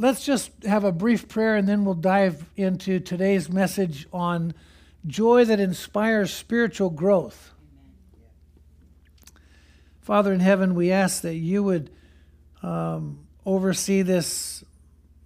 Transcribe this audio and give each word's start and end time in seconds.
let's 0.00 0.24
just 0.24 0.50
have 0.64 0.82
a 0.82 0.92
brief 0.92 1.28
prayer 1.28 1.56
and 1.56 1.68
then 1.68 1.84
we'll 1.84 1.94
dive 1.94 2.46
into 2.56 3.00
today's 3.00 3.50
message 3.50 4.06
on 4.14 4.54
joy 5.06 5.44
that 5.44 5.60
inspires 5.60 6.32
spiritual 6.32 6.88
growth. 6.88 7.52
Father 10.00 10.32
in 10.32 10.40
heaven, 10.40 10.74
we 10.74 10.90
ask 10.90 11.20
that 11.20 11.34
you 11.34 11.62
would 11.62 11.90
um, 12.62 13.26
oversee 13.44 14.00
this 14.00 14.64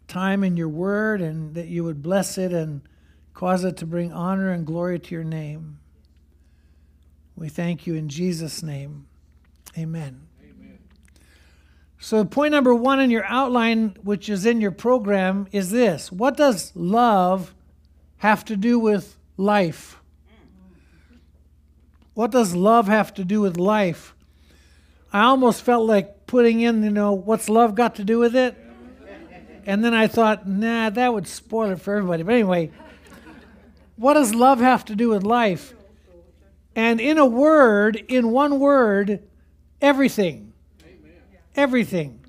time 0.09 0.43
in 0.43 0.57
your 0.57 0.69
word 0.69 1.21
and 1.21 1.55
that 1.55 1.69
you 1.69 1.85
would 1.85 2.03
bless 2.03 2.37
it 2.37 2.53
and 2.53 2.83
cause 3.33 3.65
it 3.65 3.77
to 3.77 3.87
bring 3.87 4.13
honor 4.13 4.51
and 4.51 4.67
glory 4.67 4.99
to 4.99 5.15
your 5.15 5.25
name. 5.25 5.79
We 7.37 7.49
thank 7.49 7.87
you 7.87 7.95
in 7.95 8.09
Jesus' 8.09 8.61
name. 8.61 9.07
Amen. 9.79 10.27
So, 12.05 12.23
point 12.23 12.53
number 12.53 12.75
one 12.75 13.01
in 13.01 13.11
your 13.11 13.25
outline, 13.25 13.97
which 14.03 14.29
is 14.29 14.45
in 14.45 14.61
your 14.61 14.73
program, 14.73 15.49
is 15.53 15.71
this 15.71 16.13
What 16.13 16.37
does 16.37 16.71
love 16.77 17.55
have 18.19 18.45
to 18.45 18.57
do 18.57 18.79
with 18.79 19.17
life? 19.39 19.97
What 22.13 22.31
does 22.31 22.55
love 22.55 22.89
have 22.89 23.15
to 23.15 23.25
do 23.25 23.41
with 23.41 23.57
life? 23.57 24.15
I 25.15 25.23
almost 25.23 25.63
felt 25.63 25.87
like 25.87 26.27
putting 26.27 26.61
in, 26.61 26.83
you 26.83 26.91
know, 26.91 27.15
what's 27.15 27.49
love 27.49 27.75
got 27.75 27.95
to 27.95 28.05
do 28.05 28.19
with 28.19 28.37
it? 28.37 28.55
And 29.65 29.83
then 29.83 29.95
I 29.95 30.07
thought, 30.07 30.47
nah, 30.47 30.91
that 30.91 31.15
would 31.15 31.27
spoil 31.27 31.71
it 31.71 31.81
for 31.81 31.97
everybody. 31.97 32.23
But 32.23 32.35
anyway, 32.35 32.71
what 33.97 34.13
does 34.13 34.35
love 34.35 34.59
have 34.59 34.85
to 34.85 34.95
do 34.95 35.09
with 35.09 35.23
life? 35.23 35.73
And 36.77 37.01
in 37.01 37.17
a 37.17 37.25
word, 37.25 37.97
in 37.97 38.31
one 38.31 38.61
word, 38.61 39.23
everything. 39.81 40.51
Everything. 41.57 42.21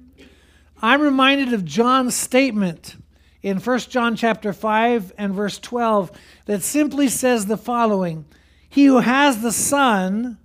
I'm 0.81 1.01
reminded 1.01 1.53
of 1.53 1.65
John's 1.65 2.15
statement 2.15 2.95
in 3.41 3.59
1 3.59 3.79
John 3.79 4.15
chapter 4.15 4.53
5 4.53 5.13
and 5.17 5.33
verse 5.33 5.57
12 5.59 6.11
that 6.45 6.63
simply 6.63 7.07
says 7.07 7.45
the 7.45 7.57
following 7.57 8.25
He 8.69 8.85
who 8.85 8.99
has 8.99 9.41
the 9.41 9.51
Son, 9.51 10.37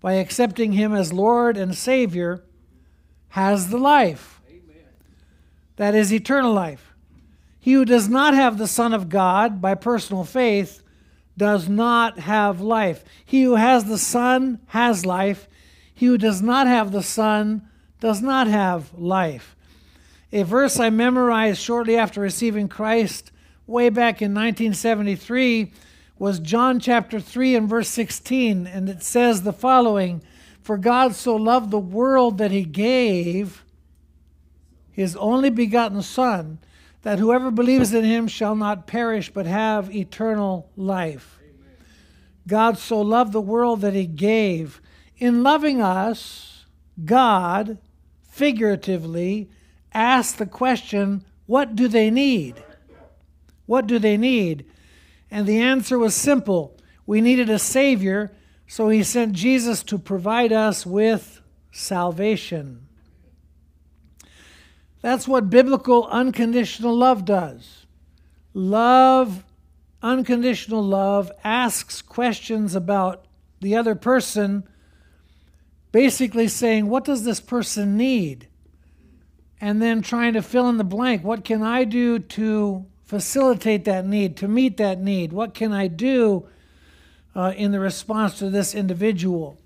by 0.00 0.14
accepting 0.14 0.72
him 0.72 0.94
as 0.94 1.12
Lord 1.12 1.56
and 1.56 1.74
Savior, 1.74 2.44
has 3.28 3.68
the 3.68 3.78
life. 3.78 4.40
Amen. 4.48 4.84
That 5.76 5.94
is 5.94 6.12
eternal 6.12 6.52
life. 6.52 6.94
He 7.58 7.72
who 7.72 7.84
does 7.84 8.08
not 8.08 8.34
have 8.34 8.58
the 8.58 8.68
Son 8.68 8.92
of 8.94 9.08
God 9.08 9.60
by 9.60 9.74
personal 9.74 10.24
faith 10.24 10.82
does 11.36 11.68
not 11.68 12.20
have 12.20 12.60
life. 12.60 13.04
He 13.24 13.42
who 13.42 13.56
has 13.56 13.84
the 13.84 13.98
Son 13.98 14.60
has 14.66 15.04
life. 15.04 15.48
He 15.94 16.06
who 16.06 16.18
does 16.18 16.42
not 16.42 16.66
have 16.66 16.92
the 16.92 17.02
Son 17.02 17.68
does 18.04 18.20
not 18.20 18.46
have 18.46 18.92
life. 18.98 19.56
A 20.30 20.42
verse 20.42 20.78
I 20.78 20.90
memorized 20.90 21.58
shortly 21.58 21.96
after 21.96 22.20
receiving 22.20 22.68
Christ 22.68 23.32
way 23.66 23.88
back 23.88 24.20
in 24.20 24.34
1973 24.34 25.72
was 26.18 26.38
John 26.38 26.80
chapter 26.80 27.18
3 27.18 27.56
and 27.56 27.66
verse 27.66 27.88
16, 27.88 28.66
and 28.66 28.90
it 28.90 29.02
says 29.02 29.40
the 29.40 29.54
following 29.54 30.22
For 30.60 30.76
God 30.76 31.14
so 31.14 31.34
loved 31.34 31.70
the 31.70 31.78
world 31.78 32.36
that 32.36 32.50
he 32.50 32.64
gave 32.64 33.64
his 34.92 35.16
only 35.16 35.48
begotten 35.48 36.02
Son, 36.02 36.58
that 37.04 37.18
whoever 37.18 37.50
believes 37.50 37.94
in 37.94 38.04
him 38.04 38.28
shall 38.28 38.54
not 38.54 38.86
perish 38.86 39.30
but 39.30 39.46
have 39.46 39.96
eternal 39.96 40.68
life. 40.76 41.38
God 42.46 42.76
so 42.76 43.00
loved 43.00 43.32
the 43.32 43.40
world 43.40 43.80
that 43.80 43.94
he 43.94 44.04
gave. 44.04 44.82
In 45.16 45.42
loving 45.42 45.80
us, 45.80 46.66
God, 47.02 47.78
figuratively, 48.34 49.48
ask 49.92 50.38
the 50.38 50.46
question, 50.46 51.24
What 51.46 51.76
do 51.76 51.86
they 51.86 52.10
need? 52.10 52.62
What 53.66 53.86
do 53.86 54.00
they 54.00 54.16
need? 54.16 54.66
And 55.30 55.46
the 55.46 55.60
answer 55.60 55.98
was 55.98 56.16
simple 56.16 56.76
we 57.06 57.20
needed 57.20 57.48
a 57.48 57.60
Savior, 57.60 58.32
so 58.66 58.88
He 58.88 59.04
sent 59.04 59.34
Jesus 59.34 59.84
to 59.84 59.98
provide 59.98 60.52
us 60.52 60.84
with 60.84 61.40
salvation. 61.70 62.88
That's 65.00 65.28
what 65.28 65.48
biblical 65.48 66.06
unconditional 66.06 66.96
love 66.96 67.24
does. 67.24 67.86
Love, 68.52 69.44
unconditional 70.02 70.82
love, 70.82 71.30
asks 71.44 72.02
questions 72.02 72.74
about 72.74 73.26
the 73.60 73.76
other 73.76 73.94
person, 73.94 74.66
basically 75.94 76.48
saying, 76.48 76.88
What 76.88 77.04
does 77.04 77.22
this 77.22 77.40
person 77.40 77.96
need? 77.96 78.48
And 79.60 79.80
then 79.80 80.02
trying 80.02 80.32
to 80.32 80.42
fill 80.42 80.68
in 80.68 80.76
the 80.76 80.82
blank. 80.82 81.22
What 81.22 81.44
can 81.44 81.62
I 81.62 81.84
do 81.84 82.18
to 82.18 82.84
facilitate 83.04 83.84
that 83.84 84.04
need, 84.04 84.36
to 84.38 84.48
meet 84.48 84.76
that 84.78 85.00
need? 85.00 85.32
What 85.32 85.54
can 85.54 85.72
I 85.72 85.86
do 85.86 86.48
uh, 87.36 87.54
in 87.56 87.70
the 87.70 87.78
response 87.78 88.40
to 88.40 88.50
this 88.50 88.74
individual? 88.74 89.56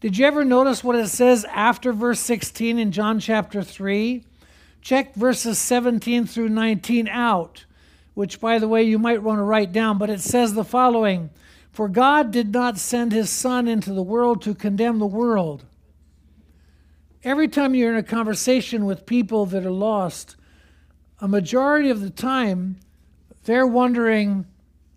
Did 0.00 0.18
you 0.18 0.26
ever 0.26 0.44
notice 0.44 0.82
what 0.82 0.96
it 0.96 1.06
says 1.06 1.44
after 1.44 1.92
verse 1.92 2.18
16 2.18 2.76
in 2.76 2.90
John 2.90 3.20
chapter 3.20 3.62
3? 3.62 4.24
Check 4.82 5.14
verses 5.14 5.60
17 5.60 6.26
through 6.26 6.48
19 6.48 7.06
out, 7.06 7.64
which, 8.14 8.40
by 8.40 8.58
the 8.58 8.66
way, 8.66 8.82
you 8.82 8.98
might 8.98 9.22
want 9.22 9.38
to 9.38 9.44
write 9.44 9.70
down, 9.70 9.98
but 9.98 10.10
it 10.10 10.20
says 10.20 10.54
the 10.54 10.64
following 10.64 11.30
For 11.74 11.88
God 11.88 12.30
did 12.30 12.52
not 12.52 12.78
send 12.78 13.10
his 13.10 13.30
Son 13.30 13.66
into 13.66 13.92
the 13.92 14.02
world 14.02 14.40
to 14.42 14.54
condemn 14.54 15.00
the 15.00 15.06
world. 15.06 15.64
Every 17.24 17.48
time 17.48 17.74
you're 17.74 17.90
in 17.90 17.98
a 17.98 18.02
conversation 18.04 18.84
with 18.84 19.06
people 19.06 19.44
that 19.46 19.66
are 19.66 19.72
lost, 19.72 20.36
a 21.20 21.26
majority 21.26 21.90
of 21.90 22.00
the 22.00 22.10
time, 22.10 22.76
they're 23.42 23.66
wondering, 23.66 24.46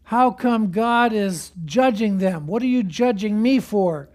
how 0.03 0.29
come 0.29 0.69
God 0.69 1.13
is 1.13 1.51
judging 1.65 2.19
them? 2.19 2.45
What 2.45 2.61
are 2.61 2.67
you 2.67 2.83
judging 2.83 3.41
me 3.41 3.59
for? 3.59 4.07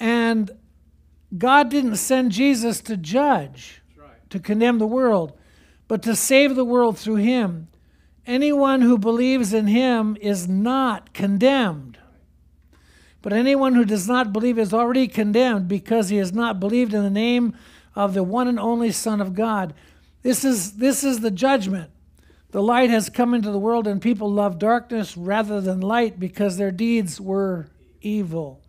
And 0.00 0.50
God 1.36 1.68
didn't 1.68 1.96
send 1.96 2.32
Jesus 2.32 2.80
to 2.80 2.96
judge, 2.96 3.82
right. 3.98 4.30
to 4.30 4.38
condemn 4.38 4.78
the 4.78 4.86
world, 4.86 5.38
but 5.86 6.02
to 6.04 6.16
save 6.16 6.54
the 6.54 6.64
world 6.64 6.96
through 6.98 7.16
him. 7.16 7.68
Anyone 8.26 8.80
who 8.80 8.96
believes 8.96 9.52
in 9.52 9.66
him 9.66 10.16
is 10.20 10.48
not 10.48 11.12
condemned. 11.12 11.98
But 13.20 13.32
anyone 13.32 13.74
who 13.74 13.84
does 13.84 14.08
not 14.08 14.32
believe 14.32 14.58
is 14.58 14.72
already 14.72 15.08
condemned 15.08 15.68
because 15.68 16.08
he 16.08 16.16
has 16.16 16.32
not 16.32 16.60
believed 16.60 16.94
in 16.94 17.02
the 17.02 17.10
name 17.10 17.56
of 17.94 18.14
the 18.14 18.22
one 18.22 18.48
and 18.48 18.58
only 18.58 18.92
Son 18.92 19.20
of 19.20 19.34
God. 19.34 19.74
This 20.22 20.44
is, 20.44 20.74
this 20.74 21.04
is 21.04 21.20
the 21.20 21.30
judgment. 21.30 21.90
The 22.50 22.62
light 22.62 22.90
has 22.90 23.10
come 23.10 23.34
into 23.34 23.50
the 23.50 23.58
world, 23.58 23.86
and 23.86 24.00
people 24.00 24.30
love 24.30 24.58
darkness 24.58 25.16
rather 25.16 25.60
than 25.60 25.80
light 25.80 26.20
because 26.20 26.56
their 26.56 26.70
deeds 26.70 27.20
were 27.20 27.68
evil. 28.00 28.62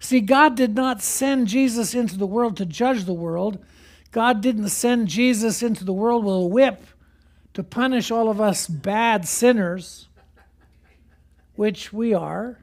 See, 0.00 0.20
God 0.20 0.56
did 0.56 0.74
not 0.74 1.02
send 1.02 1.46
Jesus 1.46 1.94
into 1.94 2.16
the 2.16 2.26
world 2.26 2.56
to 2.56 2.66
judge 2.66 3.04
the 3.04 3.12
world. 3.12 3.64
God 4.10 4.40
didn't 4.40 4.68
send 4.68 5.08
Jesus 5.08 5.62
into 5.62 5.84
the 5.84 5.92
world 5.92 6.24
with 6.24 6.34
a 6.34 6.40
whip 6.40 6.84
to 7.58 7.64
punish 7.64 8.12
all 8.12 8.30
of 8.30 8.40
us 8.40 8.68
bad 8.68 9.26
sinners, 9.26 10.06
which 11.56 11.92
we 11.92 12.14
are. 12.14 12.60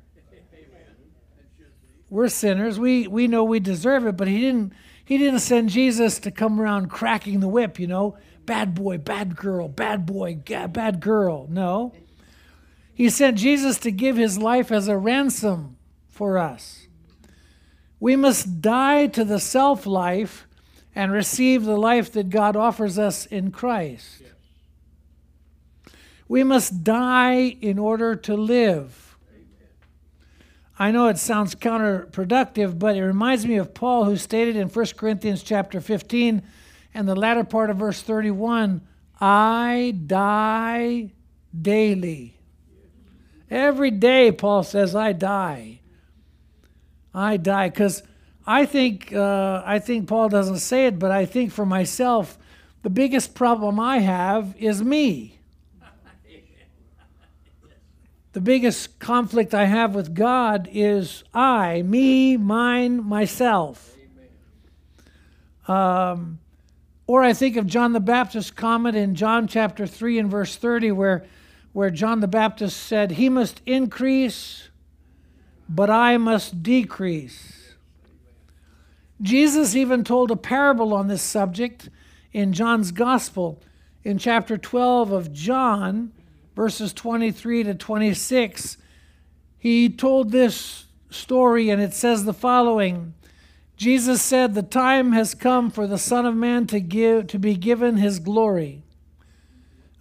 We're 2.09 2.29
sinners. 2.29 2.79
We, 2.79 3.06
we 3.06 3.28
know 3.28 3.44
we 3.44 3.59
deserve 3.59 4.07
it, 4.07 4.16
but 4.16 4.29
He 4.29 4.39
didn't 4.39 4.72
he 5.03 5.17
didn't 5.17 5.41
send 5.41 5.69
Jesus 5.69 6.17
to 6.19 6.31
come 6.31 6.61
around 6.61 6.88
cracking 6.88 7.41
the 7.41 7.50
whip, 7.50 7.78
you 7.78 7.88
know, 7.88 8.17
bad 8.45 8.73
boy, 8.73 8.97
bad 8.97 9.35
girl, 9.35 9.67
bad 9.67 10.06
boy, 10.06 10.35
bad 10.35 11.01
girl. 11.01 11.45
No. 11.50 11.91
He 12.94 13.09
sent 13.09 13.38
Jesus 13.38 13.77
to 13.79 13.91
give 13.91 14.16
his 14.16 14.38
life 14.38 14.72
as 14.72 14.88
a 14.88 14.97
ransom 14.97 15.75
for 16.07 16.38
us. 16.38 16.88
We 18.00 18.16
must 18.16 18.62
die 18.62 19.07
to 19.07 19.25
the 19.25 19.41
self 19.41 19.85
life 19.85 20.47
and 20.95 21.12
receive 21.12 21.66
the 21.66 21.77
life 21.77 22.13
that 22.13 22.29
God 22.29 22.56
offers 22.56 22.97
us 22.97 23.25
in 23.25 23.51
Christ. 23.51 24.23
We 26.27 26.44
must 26.44 26.83
die 26.83 27.57
in 27.62 27.77
order 27.77 28.16
to 28.16 28.36
live. 28.36 29.18
I 30.77 30.92
know 30.92 31.07
it 31.07 31.18
sounds 31.18 31.56
counterproductive, 31.56 32.77
but 32.77 32.98
it 32.98 33.04
reminds 33.04 33.45
me 33.45 33.56
of 33.56 33.74
Paul 33.74 34.06
who 34.06 34.18
stated 34.18 34.56
in 34.56 34.68
1 34.68 34.86
Corinthians 34.98 35.42
chapter 35.42 35.80
15 35.80 36.42
and 36.94 37.07
the 37.07 37.16
latter 37.16 37.44
part 37.44 37.69
of 37.69 37.77
verse 37.77 38.01
31, 38.01 38.81
I 39.22 39.95
die 40.06 41.12
daily. 41.60 42.38
Every 43.50 43.92
day, 43.92 44.31
Paul 44.31 44.63
says, 44.63 44.95
I 44.95 45.13
die. 45.13 45.80
I 47.13 47.38
die. 47.38 47.69
Because 47.69 48.04
I 48.45 48.66
think, 48.66 49.13
uh, 49.13 49.62
I 49.66 49.80
think 49.80 50.07
Paul 50.07 50.30
doesn't 50.30 50.60
say 50.60 50.88
it, 50.88 51.00
but 51.00 51.12
I 51.12 51.25
think 51.25 51.51
for 51.51 51.66
myself, 51.66 52.38
the 52.83 52.89
biggest 52.89 53.33
problem 53.33 53.80
I 53.80 54.00
have 54.00 54.56
is 54.57 54.83
me. 54.83 55.39
The 58.36 58.42
biggest 58.42 59.00
conflict 59.00 59.54
I 59.54 59.64
have 59.64 59.96
with 59.96 60.14
God 60.14 60.68
is 60.70 61.24
I, 61.34 61.84
me, 61.84 62.36
mine, 62.36 63.02
myself. 63.02 63.96
Um, 65.70 66.40
Or 67.08 67.24
I 67.24 67.32
think 67.32 67.56
of 67.56 67.66
John 67.66 67.94
the 67.94 68.02
Baptist's 68.02 68.52
comment 68.52 68.98
in 68.98 69.16
John 69.16 69.48
chapter 69.48 69.88
3 69.88 70.20
and 70.20 70.30
verse 70.30 70.58
30, 70.58 70.92
where, 70.92 71.24
where 71.72 71.90
John 71.90 72.20
the 72.20 72.28
Baptist 72.28 72.76
said, 72.76 73.12
He 73.12 73.30
must 73.30 73.62
increase, 73.66 74.68
but 75.70 75.90
I 75.90 76.18
must 76.18 76.62
decrease. 76.62 77.76
Jesus 79.22 79.78
even 79.78 80.04
told 80.04 80.30
a 80.30 80.36
parable 80.36 80.94
on 80.94 81.08
this 81.08 81.22
subject 81.22 81.88
in 82.34 82.52
John's 82.52 82.92
Gospel 82.92 83.62
in 84.04 84.18
chapter 84.18 84.58
12 84.58 85.14
of 85.14 85.32
John, 85.32 86.12
verses 86.56 86.94
23 86.94 87.63
to 87.63 87.75
26. 87.75 88.78
He 89.57 89.90
told 89.90 90.31
this 90.31 90.86
story, 91.10 91.69
and 91.69 91.81
it 91.81 91.94
says 91.94 92.24
the 92.24 92.34
following 92.34 93.13
Jesus 93.78 94.22
said, 94.22 94.54
The 94.54 94.63
time 94.63 95.12
has 95.12 95.36
come 95.36 95.69
for 95.69 95.86
the 95.86 95.98
Son 95.98 96.25
of 96.25 96.36
Man 96.36 96.66
to, 96.68 96.80
give, 96.80 97.28
to 97.28 97.40
be 97.40 97.56
given 97.56 97.98
his 97.98 98.19
glory. 98.19 98.84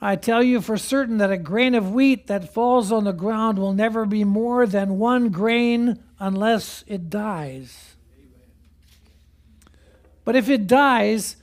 I 0.01 0.17
tell 0.17 0.43
you 0.43 0.61
for 0.61 0.77
certain 0.77 1.19
that 1.19 1.33
a 1.33 1.39
grain 1.39 1.75
of 1.75 1.93
wheat 1.93 2.27
that 2.27 2.53
falls 2.53 2.93
on 2.93 3.05
the 3.05 3.13
ground 3.13 3.59
will 3.59 3.73
never 3.73 4.05
be 4.05 4.23
more 4.23 4.67
than 4.67 4.99
one 4.99 5.31
grain 5.31 6.03
unless 6.19 6.85
it 6.87 7.09
dies. 7.09 7.97
But 10.25 10.37
if 10.37 10.49
it 10.49 10.67
dies, 10.67 11.37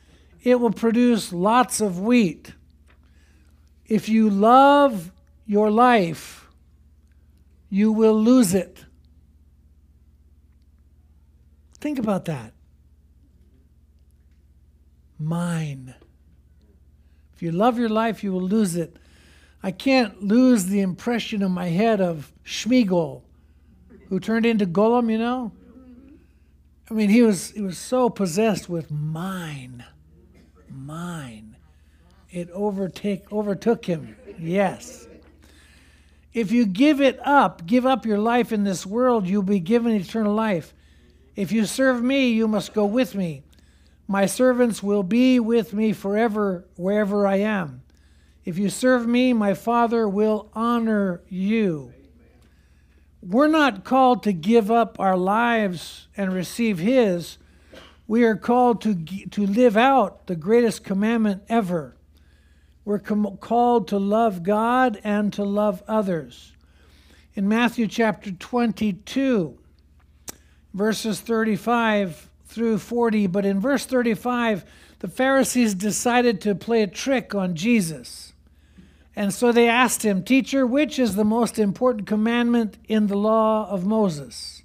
it 0.43 0.59
will 0.59 0.71
produce 0.71 1.33
lots 1.33 1.81
of 1.81 1.99
wheat. 1.99 2.53
If 3.91 4.07
you 4.07 4.29
love 4.29 5.11
your 5.45 5.69
life, 5.69 6.47
you 7.69 7.91
will 7.91 8.17
lose 8.17 8.53
it. 8.53 8.85
Think 11.77 11.99
about 11.99 12.23
that. 12.23 12.53
Mine. 15.19 15.93
If 17.33 17.41
you 17.41 17.51
love 17.51 17.77
your 17.77 17.89
life, 17.89 18.23
you 18.23 18.31
will 18.31 18.47
lose 18.47 18.77
it. 18.77 18.95
I 19.61 19.71
can't 19.71 20.23
lose 20.23 20.67
the 20.67 20.79
impression 20.79 21.41
in 21.41 21.51
my 21.51 21.67
head 21.67 21.99
of 21.99 22.31
Smeagol, 22.45 23.23
who 24.07 24.21
turned 24.21 24.45
into 24.45 24.65
Gollum, 24.65 25.11
you 25.11 25.17
know? 25.17 25.51
I 26.89 26.93
mean, 26.93 27.09
he 27.09 27.23
was, 27.23 27.51
he 27.51 27.61
was 27.61 27.77
so 27.77 28.09
possessed 28.09 28.69
with 28.69 28.89
mine. 28.89 29.83
Mine. 30.69 31.50
It 32.31 32.49
overtake, 32.51 33.31
overtook 33.31 33.85
him. 33.85 34.15
Yes. 34.39 35.07
If 36.33 36.51
you 36.51 36.65
give 36.65 37.01
it 37.01 37.19
up, 37.25 37.65
give 37.65 37.85
up 37.85 38.05
your 38.05 38.17
life 38.17 38.53
in 38.53 38.63
this 38.63 38.85
world, 38.85 39.27
you'll 39.27 39.43
be 39.43 39.59
given 39.59 39.91
eternal 39.91 40.33
life. 40.33 40.73
If 41.35 41.51
you 41.51 41.65
serve 41.65 42.01
me, 42.01 42.29
you 42.29 42.47
must 42.47 42.73
go 42.73 42.85
with 42.85 43.15
me. 43.15 43.43
My 44.07 44.25
servants 44.25 44.81
will 44.81 45.03
be 45.03 45.39
with 45.39 45.73
me 45.73 45.91
forever, 45.91 46.65
wherever 46.75 47.27
I 47.27 47.37
am. 47.37 47.81
If 48.45 48.57
you 48.57 48.69
serve 48.69 49.07
me, 49.07 49.33
my 49.33 49.53
Father 49.53 50.07
will 50.07 50.49
honor 50.53 51.21
you. 51.27 51.93
We're 53.21 53.47
not 53.47 53.83
called 53.83 54.23
to 54.23 54.33
give 54.33 54.71
up 54.71 54.99
our 54.99 55.17
lives 55.17 56.07
and 56.17 56.33
receive 56.33 56.79
His. 56.79 57.37
We 58.07 58.23
are 58.23 58.35
called 58.35 58.81
to, 58.81 58.95
to 58.95 59.45
live 59.45 59.77
out 59.77 60.27
the 60.27 60.35
greatest 60.35 60.83
commandment 60.83 61.43
ever. 61.47 61.95
We're 62.83 62.99
com- 62.99 63.37
called 63.37 63.87
to 63.89 63.97
love 63.97 64.43
God 64.43 64.99
and 65.03 65.31
to 65.33 65.43
love 65.43 65.83
others. 65.87 66.53
In 67.33 67.47
Matthew 67.47 67.87
chapter 67.87 68.31
22, 68.31 69.57
verses 70.73 71.19
35 71.21 72.29
through 72.45 72.77
40. 72.79 73.27
But 73.27 73.45
in 73.45 73.59
verse 73.59 73.85
35, 73.85 74.65
the 74.99 75.07
Pharisees 75.07 75.73
decided 75.73 76.41
to 76.41 76.55
play 76.55 76.83
a 76.83 76.87
trick 76.87 77.33
on 77.33 77.55
Jesus. 77.55 78.33
And 79.15 79.33
so 79.33 79.51
they 79.51 79.67
asked 79.67 80.03
him, 80.03 80.23
Teacher, 80.23 80.65
which 80.65 80.97
is 80.97 81.15
the 81.15 81.25
most 81.25 81.59
important 81.59 82.07
commandment 82.07 82.77
in 82.87 83.07
the 83.07 83.17
law 83.17 83.69
of 83.69 83.85
Moses? 83.85 84.63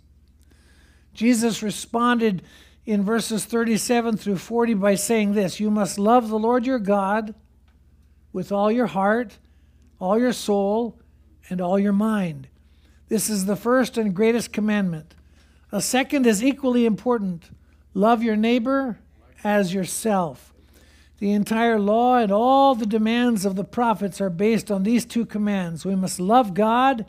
Jesus 1.14 1.62
responded 1.62 2.42
in 2.84 3.02
verses 3.02 3.44
37 3.44 4.16
through 4.16 4.36
40 4.36 4.74
by 4.74 4.94
saying 4.94 5.32
this 5.32 5.58
You 5.58 5.70
must 5.70 5.98
love 5.98 6.28
the 6.28 6.38
Lord 6.38 6.66
your 6.66 6.78
God 6.78 7.34
with 8.32 8.52
all 8.52 8.70
your 8.70 8.87
heart, 8.87 9.38
all 9.99 10.19
your 10.19 10.32
soul, 10.32 10.99
and 11.49 11.61
all 11.61 11.78
your 11.78 11.93
mind. 11.93 12.49
This 13.08 13.31
is 13.31 13.46
the 13.46 13.56
first 13.56 13.96
and 13.96 14.14
greatest 14.14 14.52
commandment. 14.52 15.14
A 15.73 15.81
second 15.81 16.26
is 16.26 16.43
equally 16.43 16.87
important 16.87 17.50
love 17.94 18.23
your 18.23 18.37
neighbor 18.37 18.99
as 19.43 19.73
yourself. 19.73 20.52
The 21.19 21.32
entire 21.32 21.78
law 21.78 22.19
and 22.19 22.31
all 22.31 22.75
the 22.75 22.84
demands 22.84 23.46
of 23.46 23.56
the 23.56 23.64
prophets 23.64 24.20
are 24.20 24.28
based 24.28 24.70
on 24.70 24.82
these 24.82 25.06
two 25.06 25.25
commands. 25.25 25.84
We 25.84 25.94
must 25.94 26.20
love 26.20 26.52
God 26.52 27.06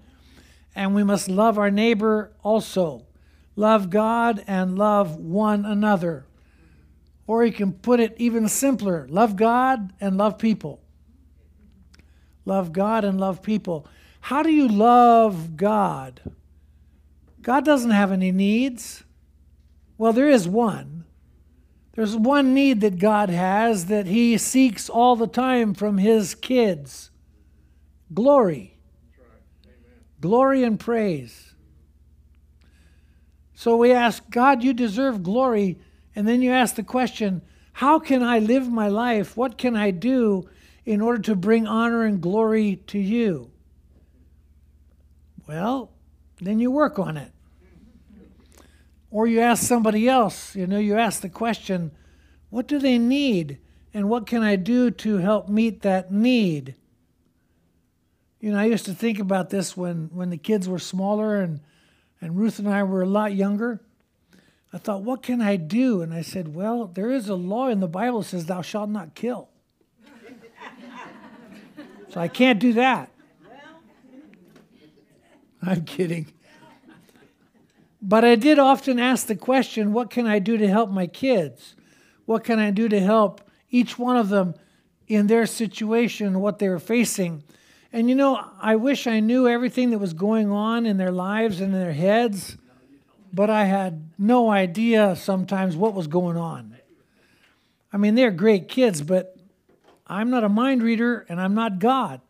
and 0.76 0.96
we 0.96 1.04
must 1.04 1.28
love 1.28 1.58
our 1.58 1.72
neighbor 1.72 2.32
also. 2.44 3.06
Love 3.56 3.90
God 3.90 4.44
and 4.48 4.78
love 4.78 5.18
one 5.18 5.66
another. 5.66 6.26
Or 7.26 7.44
you 7.44 7.52
can 7.52 7.74
put 7.74 8.00
it 8.00 8.16
even 8.18 8.48
simpler 8.48 9.08
love 9.10 9.36
God 9.36 9.92
and 10.00 10.18
love 10.18 10.38
people. 10.38 10.80
Love 12.48 12.72
God 12.72 13.04
and 13.04 13.20
love 13.20 13.42
people. 13.42 13.86
How 14.22 14.42
do 14.42 14.50
you 14.50 14.70
love 14.70 15.58
God? 15.58 16.22
God 17.42 17.66
doesn't 17.66 17.92
have 17.92 18.14
any 18.14 18.32
needs. 18.32 19.04
Well, 19.98 20.14
there 20.14 20.30
is 20.30 20.48
one. 20.48 21.04
There's 21.92 22.16
one 22.16 22.54
need 22.54 22.80
that 22.82 23.00
God 23.00 23.30
has 23.30 23.88
that 23.88 24.08
He 24.08 24.38
seeks 24.38 24.90
all 24.90 25.18
the 25.18 25.28
time 25.28 25.74
from 25.74 25.98
His 25.98 26.36
kids 26.36 27.12
glory. 28.14 28.78
Glory 30.22 30.64
and 30.64 30.80
praise. 30.80 31.54
So 33.56 33.76
we 33.76 33.92
ask, 33.92 34.24
God, 34.30 34.64
you 34.64 34.72
deserve 34.72 35.22
glory. 35.22 35.80
And 36.16 36.26
then 36.26 36.42
you 36.42 36.52
ask 36.52 36.76
the 36.76 36.84
question, 36.84 37.42
how 37.74 38.00
can 38.00 38.24
I 38.24 38.40
live 38.40 38.70
my 38.70 38.88
life? 38.88 39.36
What 39.36 39.58
can 39.58 39.76
I 39.76 39.92
do 39.92 40.48
in 40.88 41.02
order 41.02 41.22
to 41.22 41.36
bring 41.36 41.68
honor 41.68 42.04
and 42.04 42.22
glory 42.22 42.78
to 42.88 42.98
you? 42.98 43.52
Well, 45.46 45.92
then 46.40 46.60
you 46.60 46.72
work 46.72 46.98
on 46.98 47.18
it. 47.18 47.34
Or 49.12 49.28
you 49.28 49.42
ask 49.42 49.64
somebody 49.64 50.08
else, 50.08 50.56
you 50.56 50.66
know, 50.66 50.80
you 50.80 50.98
ask 50.98 51.22
the 51.22 51.30
question, 51.30 51.92
what 52.50 52.68
do 52.68 52.80
they 52.80 52.98
need? 52.98 53.60
And 53.94 54.08
what 54.08 54.28
can 54.28 54.44
I 54.44 54.56
do 54.56 54.90
to 54.92 55.18
help 55.18 55.50
meet 55.50 55.82
that 55.82 56.10
need? 56.12 56.76
You 58.40 58.54
know, 58.54 58.60
I 58.60 58.66
used 58.66 58.86
to 58.86 58.94
think 58.94 59.20
about 59.20 59.50
this 59.50 59.76
when, 59.76 60.10
when 60.14 60.30
the 60.30 60.38
kids 60.38 60.70
were 60.70 60.80
smaller 60.80 61.42
and, 61.42 61.60
and 62.22 62.38
Ruth 62.38 62.60
and 62.60 62.70
I 62.70 62.84
were 62.84 63.02
a 63.02 63.08
lot 63.08 63.34
younger. 63.34 63.82
I 64.72 64.78
thought, 64.78 65.02
what 65.02 65.22
can 65.22 65.42
I 65.42 65.58
do? 65.58 66.02
And 66.02 66.14
I 66.14 66.22
said, 66.22 66.56
well, 66.56 66.86
there 66.86 67.12
is 67.12 67.28
a 67.28 67.36
law 67.36 67.68
in 67.68 67.82
the 67.82 67.88
Bible 67.90 68.20
that 68.20 68.28
says, 68.28 68.46
thou 68.46 68.62
shalt 68.62 68.90
not 68.90 69.16
kill. 69.16 69.50
So 72.18 72.22
I 72.22 72.30
can't 72.30 72.58
do 72.58 72.74
that. 72.74 73.12
I'm 75.62 75.86
kidding. 75.86 76.34
But 78.02 78.26
I 78.26 78.34
did 78.34 78.58
often 78.58 78.98
ask 78.98 79.28
the 79.28 79.36
question 79.36 79.94
what 79.94 80.10
can 80.10 80.26
I 80.26 80.40
do 80.40 80.58
to 80.58 80.68
help 80.68 80.90
my 80.90 81.06
kids? 81.06 81.76
What 82.26 82.44
can 82.44 82.58
I 82.58 82.72
do 82.72 82.90
to 82.90 83.00
help 83.00 83.42
each 83.70 84.00
one 84.00 84.18
of 84.18 84.30
them 84.30 84.56
in 85.08 85.28
their 85.28 85.46
situation, 85.46 86.40
what 86.40 86.58
they 86.58 86.70
were 86.70 86.80
facing? 86.80 87.44
And 87.94 88.10
you 88.10 88.16
know, 88.16 88.44
I 88.60 88.78
wish 88.78 89.06
I 89.06 89.20
knew 89.20 89.48
everything 89.48 89.92
that 89.92 90.00
was 90.00 90.14
going 90.14 90.50
on 90.50 90.88
in 90.88 90.98
their 90.98 91.12
lives 91.12 91.62
and 91.62 91.72
in 91.72 91.80
their 91.80 91.94
heads, 91.94 92.58
but 93.32 93.52
I 93.52 93.66
had 93.66 94.10
no 94.18 94.50
idea 94.50 95.16
sometimes 95.16 95.76
what 95.76 95.94
was 95.94 96.08
going 96.08 96.38
on. 96.38 96.78
I 97.94 97.98
mean, 97.98 98.16
they're 98.16 98.32
great 98.32 98.70
kids, 98.70 99.04
but 99.04 99.37
I'm 100.08 100.30
not 100.30 100.44
a 100.44 100.50
mind 100.50 100.82
reader 100.82 101.26
and 101.30 101.40
I'm 101.40 101.54
not 101.54 101.80
God. 101.80 102.22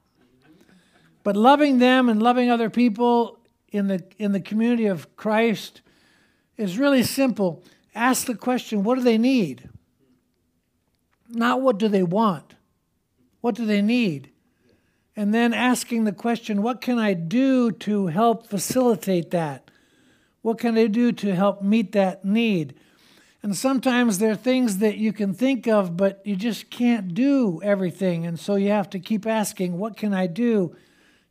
But 1.23 1.35
loving 1.35 1.79
them 1.79 2.09
and 2.09 2.21
loving 2.21 2.49
other 2.49 2.69
people 2.69 3.39
in 3.69 3.87
the 3.87 4.03
in 4.17 4.31
the 4.31 4.39
community 4.39 4.85
of 4.85 5.15
Christ 5.15 5.81
is 6.57 6.77
really 6.77 7.03
simple. 7.03 7.63
Ask 7.93 8.25
the 8.25 8.35
question, 8.35 8.83
what 8.83 8.95
do 8.95 9.01
they 9.01 9.17
need? 9.17 9.69
Not 11.29 11.61
what 11.61 11.77
do 11.77 11.87
they 11.87 12.03
want? 12.03 12.55
What 13.41 13.55
do 13.55 13.65
they 13.65 13.81
need? 13.81 14.31
And 15.15 15.33
then 15.33 15.53
asking 15.53 16.03
the 16.03 16.11
question, 16.11 16.61
what 16.61 16.79
can 16.79 16.99
I 16.99 17.13
do 17.13 17.71
to 17.71 18.07
help 18.07 18.47
facilitate 18.47 19.31
that? 19.31 19.69
What 20.41 20.59
can 20.59 20.77
I 20.77 20.87
do 20.87 21.11
to 21.11 21.35
help 21.35 21.61
meet 21.61 21.91
that 21.93 22.23
need? 22.23 22.75
And 23.47 23.55
sometimes 23.55 24.19
there 24.19 24.31
are 24.31 24.35
things 24.35 24.79
that 24.79 24.97
you 24.97 25.13
can 25.13 25.33
think 25.33 25.67
of, 25.67 25.95
but 25.95 26.21
you 26.25 26.35
just 26.35 26.69
can't 26.69 27.13
do 27.13 27.61
everything. 27.63 28.25
And 28.25 28.37
so 28.37 28.55
you 28.55 28.69
have 28.71 28.89
to 28.89 28.99
keep 28.99 29.25
asking, 29.25 29.77
what 29.77 29.95
can 29.95 30.13
I 30.13 30.27
do 30.27 30.75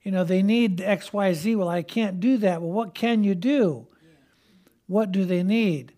you 0.07 0.13
know, 0.13 0.23
they 0.23 0.41
need 0.41 0.79
XYZ. 0.79 1.57
Well, 1.57 1.69
I 1.69 1.83
can't 1.83 2.21
do 2.21 2.37
that. 2.37 2.63
Well, 2.63 2.71
what 2.71 2.95
can 2.95 3.25
you 3.25 3.35
do? 3.35 3.89
What 4.87 5.11
do 5.11 5.25
they 5.25 5.43
need? 5.43 5.95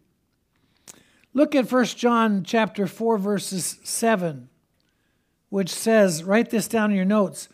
Look 1.34 1.54
at 1.54 1.70
1 1.70 1.84
John 1.84 2.42
chapter 2.42 2.86
4 2.86 3.18
verses 3.18 3.78
7, 3.84 4.48
which 5.50 5.68
says, 5.68 6.24
write 6.24 6.48
this 6.48 6.68
down 6.68 6.90
in 6.90 6.96
your 6.96 7.04
notes. 7.04 7.50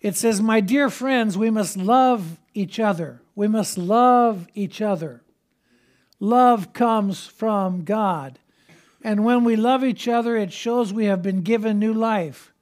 It 0.00 0.16
says, 0.16 0.42
"My 0.42 0.58
dear 0.58 0.90
friends, 0.90 1.38
we 1.38 1.50
must 1.50 1.76
love 1.76 2.40
each 2.52 2.80
other. 2.80 3.22
We 3.36 3.46
must 3.46 3.78
love 3.78 4.48
each 4.54 4.82
other. 4.82 5.22
Love 6.22 6.72
comes 6.72 7.26
from 7.26 7.82
God. 7.82 8.38
And 9.02 9.24
when 9.24 9.42
we 9.42 9.56
love 9.56 9.82
each 9.82 10.06
other, 10.06 10.36
it 10.36 10.52
shows 10.52 10.92
we 10.92 11.06
have 11.06 11.20
been 11.20 11.42
given 11.42 11.80
new 11.80 11.92
life. 11.92 12.52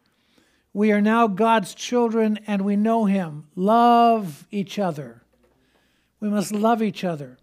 We 0.73 0.93
are 0.93 1.03
now 1.03 1.27
God's 1.27 1.75
children 1.75 2.39
and 2.47 2.63
we 2.63 2.75
know 2.75 3.05
Him. 3.05 3.49
Love 3.55 4.47
each 4.51 4.79
other. 4.79 5.21
We 6.21 6.31
must 6.31 6.53
love 6.53 6.81
each 6.81 7.05
other. 7.05 7.37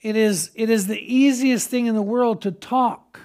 It 0.00 0.16
is, 0.16 0.50
it 0.54 0.70
is 0.70 0.86
the 0.86 1.14
easiest 1.14 1.68
thing 1.68 1.84
in 1.84 1.94
the 1.94 2.00
world 2.00 2.40
to 2.42 2.50
talk, 2.50 3.20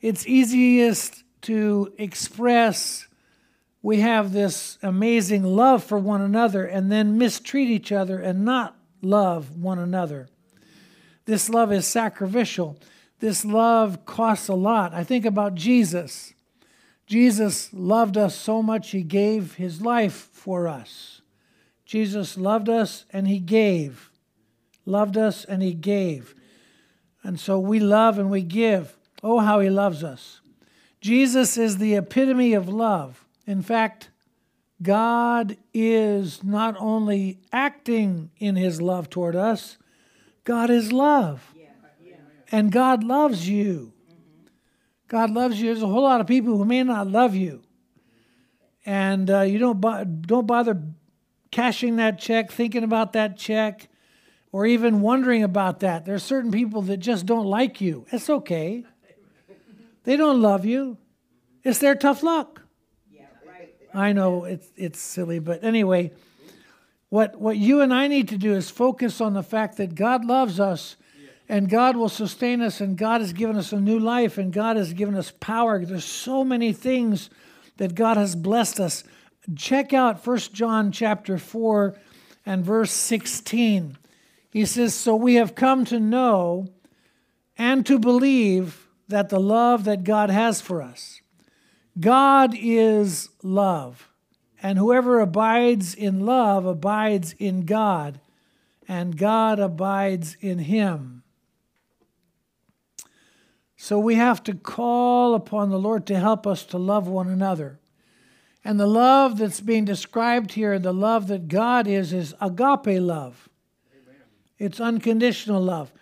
it's 0.00 0.26
easiest 0.26 1.22
to 1.42 1.92
express 1.96 3.06
we 3.82 4.00
have 4.00 4.32
this 4.32 4.78
amazing 4.82 5.44
love 5.44 5.84
for 5.84 5.96
one 5.96 6.22
another 6.22 6.66
and 6.66 6.90
then 6.90 7.18
mistreat 7.18 7.70
each 7.70 7.92
other 7.92 8.18
and 8.18 8.44
not 8.44 8.76
love 9.00 9.56
one 9.56 9.78
another. 9.78 10.28
This 11.24 11.48
love 11.48 11.72
is 11.72 11.86
sacrificial. 11.86 12.78
This 13.20 13.44
love 13.44 14.04
costs 14.06 14.48
a 14.48 14.54
lot. 14.54 14.94
I 14.94 15.04
think 15.04 15.24
about 15.24 15.54
Jesus. 15.54 16.32
Jesus 17.06 17.70
loved 17.72 18.16
us 18.16 18.34
so 18.34 18.62
much, 18.62 18.90
he 18.90 19.02
gave 19.02 19.54
his 19.54 19.80
life 19.82 20.28
for 20.32 20.68
us. 20.68 21.20
Jesus 21.84 22.38
loved 22.38 22.68
us 22.68 23.04
and 23.12 23.26
he 23.26 23.40
gave. 23.40 24.10
Loved 24.86 25.16
us 25.16 25.44
and 25.44 25.60
he 25.60 25.74
gave. 25.74 26.34
And 27.24 27.38
so 27.38 27.58
we 27.58 27.80
love 27.80 28.18
and 28.18 28.30
we 28.30 28.42
give. 28.42 28.96
Oh, 29.22 29.40
how 29.40 29.60
he 29.60 29.68
loves 29.68 30.04
us. 30.04 30.40
Jesus 31.00 31.58
is 31.58 31.78
the 31.78 31.96
epitome 31.96 32.54
of 32.54 32.68
love. 32.68 33.24
In 33.46 33.60
fact, 33.60 34.10
God 34.82 35.56
is 35.74 36.44
not 36.44 36.76
only 36.78 37.40
acting 37.52 38.30
in 38.38 38.56
his 38.56 38.80
love 38.80 39.10
toward 39.10 39.34
us, 39.34 39.76
God 40.50 40.68
is 40.68 40.92
love. 40.92 41.54
And 42.50 42.72
God 42.72 43.04
loves 43.04 43.48
you. 43.48 43.92
God 45.06 45.30
loves 45.30 45.60
you. 45.60 45.66
There's 45.66 45.84
a 45.84 45.86
whole 45.86 46.02
lot 46.02 46.20
of 46.20 46.26
people 46.26 46.56
who 46.56 46.64
may 46.64 46.82
not 46.82 47.06
love 47.06 47.36
you. 47.36 47.62
And 48.84 49.30
uh, 49.30 49.42
you 49.42 49.60
don't, 49.60 49.80
don't 50.22 50.48
bother 50.48 50.82
cashing 51.52 51.96
that 51.96 52.18
check, 52.18 52.50
thinking 52.50 52.82
about 52.82 53.12
that 53.12 53.36
check, 53.36 53.90
or 54.50 54.66
even 54.66 55.02
wondering 55.02 55.44
about 55.44 55.78
that. 55.80 56.04
There's 56.04 56.24
certain 56.24 56.50
people 56.50 56.82
that 56.82 56.96
just 56.96 57.26
don't 57.26 57.46
like 57.46 57.80
you. 57.80 58.06
It's 58.10 58.28
okay. 58.28 58.84
They 60.02 60.16
don't 60.16 60.42
love 60.42 60.64
you. 60.64 60.98
It's 61.62 61.78
their 61.78 61.94
tough 61.94 62.24
luck. 62.24 62.62
Yeah, 63.08 63.26
right. 63.46 63.72
I 63.94 64.12
know 64.12 64.46
it's 64.46 64.68
it's 64.76 64.98
silly, 64.98 65.38
but 65.38 65.62
anyway, 65.62 66.10
what 67.10 67.38
what 67.38 67.56
you 67.56 67.82
and 67.82 67.92
I 67.92 68.08
need 68.08 68.28
to 68.28 68.38
do 68.38 68.54
is 68.54 68.70
focus 68.70 69.20
on 69.20 69.34
the 69.34 69.42
fact 69.42 69.76
that 69.76 69.94
God 69.94 70.24
loves 70.24 70.58
us 70.58 70.96
and 71.48 71.68
God 71.68 71.96
will 71.96 72.08
sustain 72.08 72.62
us 72.62 72.80
and 72.80 72.96
God 72.96 73.20
has 73.20 73.32
given 73.32 73.56
us 73.56 73.72
a 73.72 73.80
new 73.80 73.98
life 73.98 74.38
and 74.38 74.52
God 74.52 74.76
has 74.76 74.92
given 74.92 75.16
us 75.16 75.32
power. 75.40 75.84
There's 75.84 76.04
so 76.04 76.44
many 76.44 76.72
things 76.72 77.28
that 77.76 77.94
God 77.94 78.16
has 78.16 78.36
blessed 78.36 78.78
us. 78.78 79.04
Check 79.56 79.92
out 79.92 80.24
1 80.24 80.38
John 80.52 80.92
chapter 80.92 81.38
4 81.38 81.96
and 82.46 82.64
verse 82.64 82.92
16. 82.92 83.98
He 84.50 84.64
says, 84.64 84.94
So 84.94 85.16
we 85.16 85.34
have 85.36 85.54
come 85.54 85.84
to 85.86 85.98
know 85.98 86.68
and 87.56 87.84
to 87.86 87.98
believe 87.98 88.86
that 89.08 89.28
the 89.28 89.40
love 89.40 89.84
that 89.84 90.04
God 90.04 90.30
has 90.30 90.60
for 90.60 90.82
us. 90.82 91.20
God 91.98 92.54
is 92.56 93.28
love, 93.42 94.09
and 94.62 94.78
whoever 94.78 95.20
abides 95.20 95.94
in 95.94 96.26
love 96.26 96.66
abides 96.66 97.34
in 97.38 97.64
God, 97.64 98.20
and 98.86 99.16
God 99.16 99.58
abides 99.58 100.36
in 100.40 100.58
him. 100.58 101.22
So 103.76 103.98
we 103.98 104.16
have 104.16 104.42
to 104.44 104.54
call 104.54 105.34
upon 105.34 105.70
the 105.70 105.78
Lord 105.78 106.06
to 106.06 106.18
help 106.18 106.46
us 106.46 106.64
to 106.66 106.78
love 106.78 107.08
one 107.08 107.28
another. 107.28 107.78
And 108.62 108.78
the 108.78 108.86
love 108.86 109.38
that's 109.38 109.62
being 109.62 109.86
described 109.86 110.52
here, 110.52 110.78
the 110.78 110.92
love 110.92 111.28
that 111.28 111.48
God 111.48 111.86
is, 111.86 112.12
is 112.12 112.34
agape 112.42 113.00
love. 113.00 113.48
Amen. 113.90 114.20
It's 114.58 114.80
unconditional 114.80 115.62
love. 115.62 115.92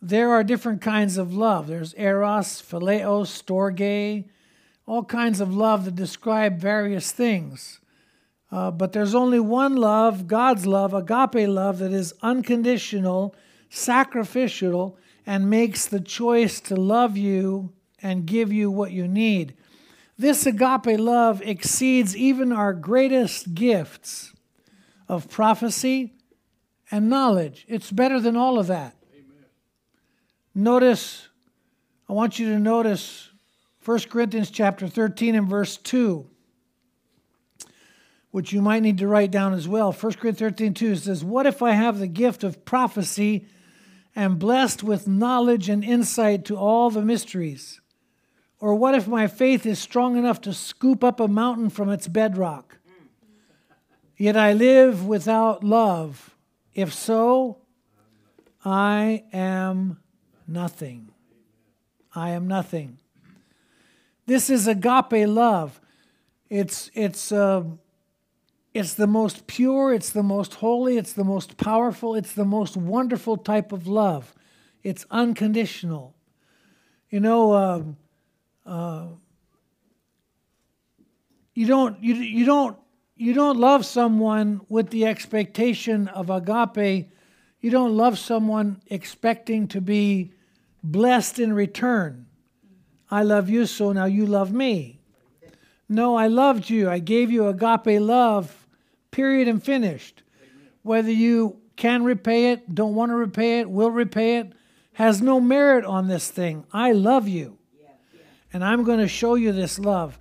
There 0.00 0.30
are 0.30 0.42
different 0.42 0.80
kinds 0.80 1.18
of 1.18 1.34
love. 1.34 1.66
There's 1.66 1.94
eros, 1.98 2.62
phileo, 2.62 3.26
storge, 3.26 4.24
all 4.86 5.04
kinds 5.04 5.40
of 5.40 5.54
love 5.54 5.84
that 5.84 5.94
describe 5.94 6.58
various 6.58 7.12
things. 7.12 7.80
Uh, 8.50 8.70
but 8.70 8.92
there's 8.92 9.14
only 9.14 9.40
one 9.40 9.76
love, 9.76 10.26
God's 10.26 10.66
love, 10.66 10.94
agape 10.94 11.48
love, 11.48 11.78
that 11.78 11.92
is 11.92 12.14
unconditional, 12.22 13.34
sacrificial, 13.68 14.98
and 15.26 15.50
makes 15.50 15.86
the 15.86 16.00
choice 16.00 16.60
to 16.60 16.76
love 16.76 17.16
you 17.16 17.72
and 18.02 18.26
give 18.26 18.52
you 18.52 18.70
what 18.70 18.92
you 18.92 19.08
need. 19.08 19.56
This 20.18 20.46
agape 20.46 20.98
love 20.98 21.42
exceeds 21.42 22.16
even 22.16 22.52
our 22.52 22.72
greatest 22.72 23.54
gifts 23.54 24.32
of 25.08 25.28
prophecy 25.28 26.14
and 26.90 27.10
knowledge. 27.10 27.64
It's 27.68 27.90
better 27.90 28.20
than 28.20 28.36
all 28.36 28.58
of 28.58 28.68
that. 28.68 28.96
Amen. 29.12 29.44
Notice, 30.54 31.28
I 32.08 32.12
want 32.12 32.38
you 32.38 32.48
to 32.50 32.58
notice 32.58 33.30
1 33.84 34.00
Corinthians 34.10 34.50
chapter 34.50 34.88
13 34.88 35.34
and 35.34 35.48
verse 35.48 35.76
2, 35.76 36.28
which 38.36 38.52
you 38.52 38.60
might 38.60 38.82
need 38.82 38.98
to 38.98 39.08
write 39.08 39.30
down 39.30 39.54
as 39.54 39.66
well. 39.66 39.90
1 39.92 40.12
Corinthians 40.12 40.58
13 40.58 40.74
2 40.74 40.96
says, 40.96 41.24
What 41.24 41.46
if 41.46 41.62
I 41.62 41.70
have 41.70 41.98
the 41.98 42.06
gift 42.06 42.44
of 42.44 42.66
prophecy 42.66 43.46
and 44.14 44.38
blessed 44.38 44.82
with 44.82 45.08
knowledge 45.08 45.70
and 45.70 45.82
insight 45.82 46.44
to 46.44 46.54
all 46.54 46.90
the 46.90 47.00
mysteries? 47.00 47.80
Or 48.60 48.74
what 48.74 48.94
if 48.94 49.08
my 49.08 49.26
faith 49.26 49.64
is 49.64 49.78
strong 49.78 50.18
enough 50.18 50.42
to 50.42 50.52
scoop 50.52 51.02
up 51.02 51.18
a 51.18 51.28
mountain 51.28 51.70
from 51.70 51.88
its 51.88 52.08
bedrock? 52.08 52.76
Yet 54.18 54.36
I 54.36 54.52
live 54.52 55.06
without 55.06 55.64
love. 55.64 56.36
If 56.74 56.92
so, 56.92 57.62
I 58.62 59.24
am 59.32 59.98
nothing. 60.46 61.08
I 62.14 62.32
am 62.32 62.46
nothing. 62.46 62.98
This 64.26 64.50
is 64.50 64.66
agape 64.66 65.26
love. 65.26 65.80
It's, 66.50 66.90
it's, 66.92 67.32
uh, 67.32 67.64
it's 68.76 68.92
the 68.92 69.06
most 69.06 69.46
pure, 69.46 69.94
it's 69.94 70.10
the 70.10 70.22
most 70.22 70.54
holy, 70.54 70.98
it's 70.98 71.14
the 71.14 71.24
most 71.24 71.56
powerful, 71.56 72.14
it's 72.14 72.34
the 72.34 72.44
most 72.44 72.76
wonderful 72.76 73.38
type 73.38 73.72
of 73.72 73.86
love. 73.86 74.34
It's 74.82 75.06
unconditional. 75.10 76.14
You 77.08 77.20
know, 77.20 77.52
uh, 77.52 77.82
uh, 78.66 79.06
you 81.54 81.66
don't 81.66 82.02
you, 82.02 82.14
you 82.16 82.44
don't 82.44 82.76
you 83.16 83.32
don't 83.32 83.56
love 83.58 83.86
someone 83.86 84.60
with 84.68 84.90
the 84.90 85.06
expectation 85.06 86.08
of 86.08 86.28
agape. 86.28 87.10
You 87.60 87.70
don't 87.70 87.96
love 87.96 88.18
someone 88.18 88.82
expecting 88.88 89.68
to 89.68 89.80
be 89.80 90.32
blessed 90.82 91.38
in 91.38 91.54
return. 91.54 92.26
I 93.10 93.22
love 93.22 93.48
you, 93.48 93.64
so 93.64 93.92
now 93.92 94.04
you 94.04 94.26
love 94.26 94.52
me. 94.52 95.00
No, 95.88 96.16
I 96.16 96.26
loved 96.26 96.68
you. 96.68 96.90
I 96.90 96.98
gave 96.98 97.30
you 97.30 97.46
agape 97.46 98.00
love, 98.00 98.55
period 99.16 99.48
and 99.48 99.64
finished. 99.64 100.22
Whether 100.82 101.10
you 101.10 101.56
can 101.74 102.04
repay 102.04 102.52
it, 102.52 102.74
don't 102.74 102.94
want 102.94 103.10
to 103.10 103.16
repay 103.16 103.60
it, 103.60 103.70
will 103.70 103.90
repay 103.90 104.36
it, 104.36 104.52
has 104.92 105.22
no 105.22 105.40
merit 105.40 105.86
on 105.86 106.06
this 106.06 106.30
thing. 106.30 106.66
I 106.70 106.92
love 106.92 107.26
you. 107.26 107.56
And 108.52 108.62
I'm 108.62 108.84
going 108.84 108.98
to 108.98 109.08
show 109.08 109.34
you 109.34 109.52
this 109.52 109.78
love. 109.78 110.18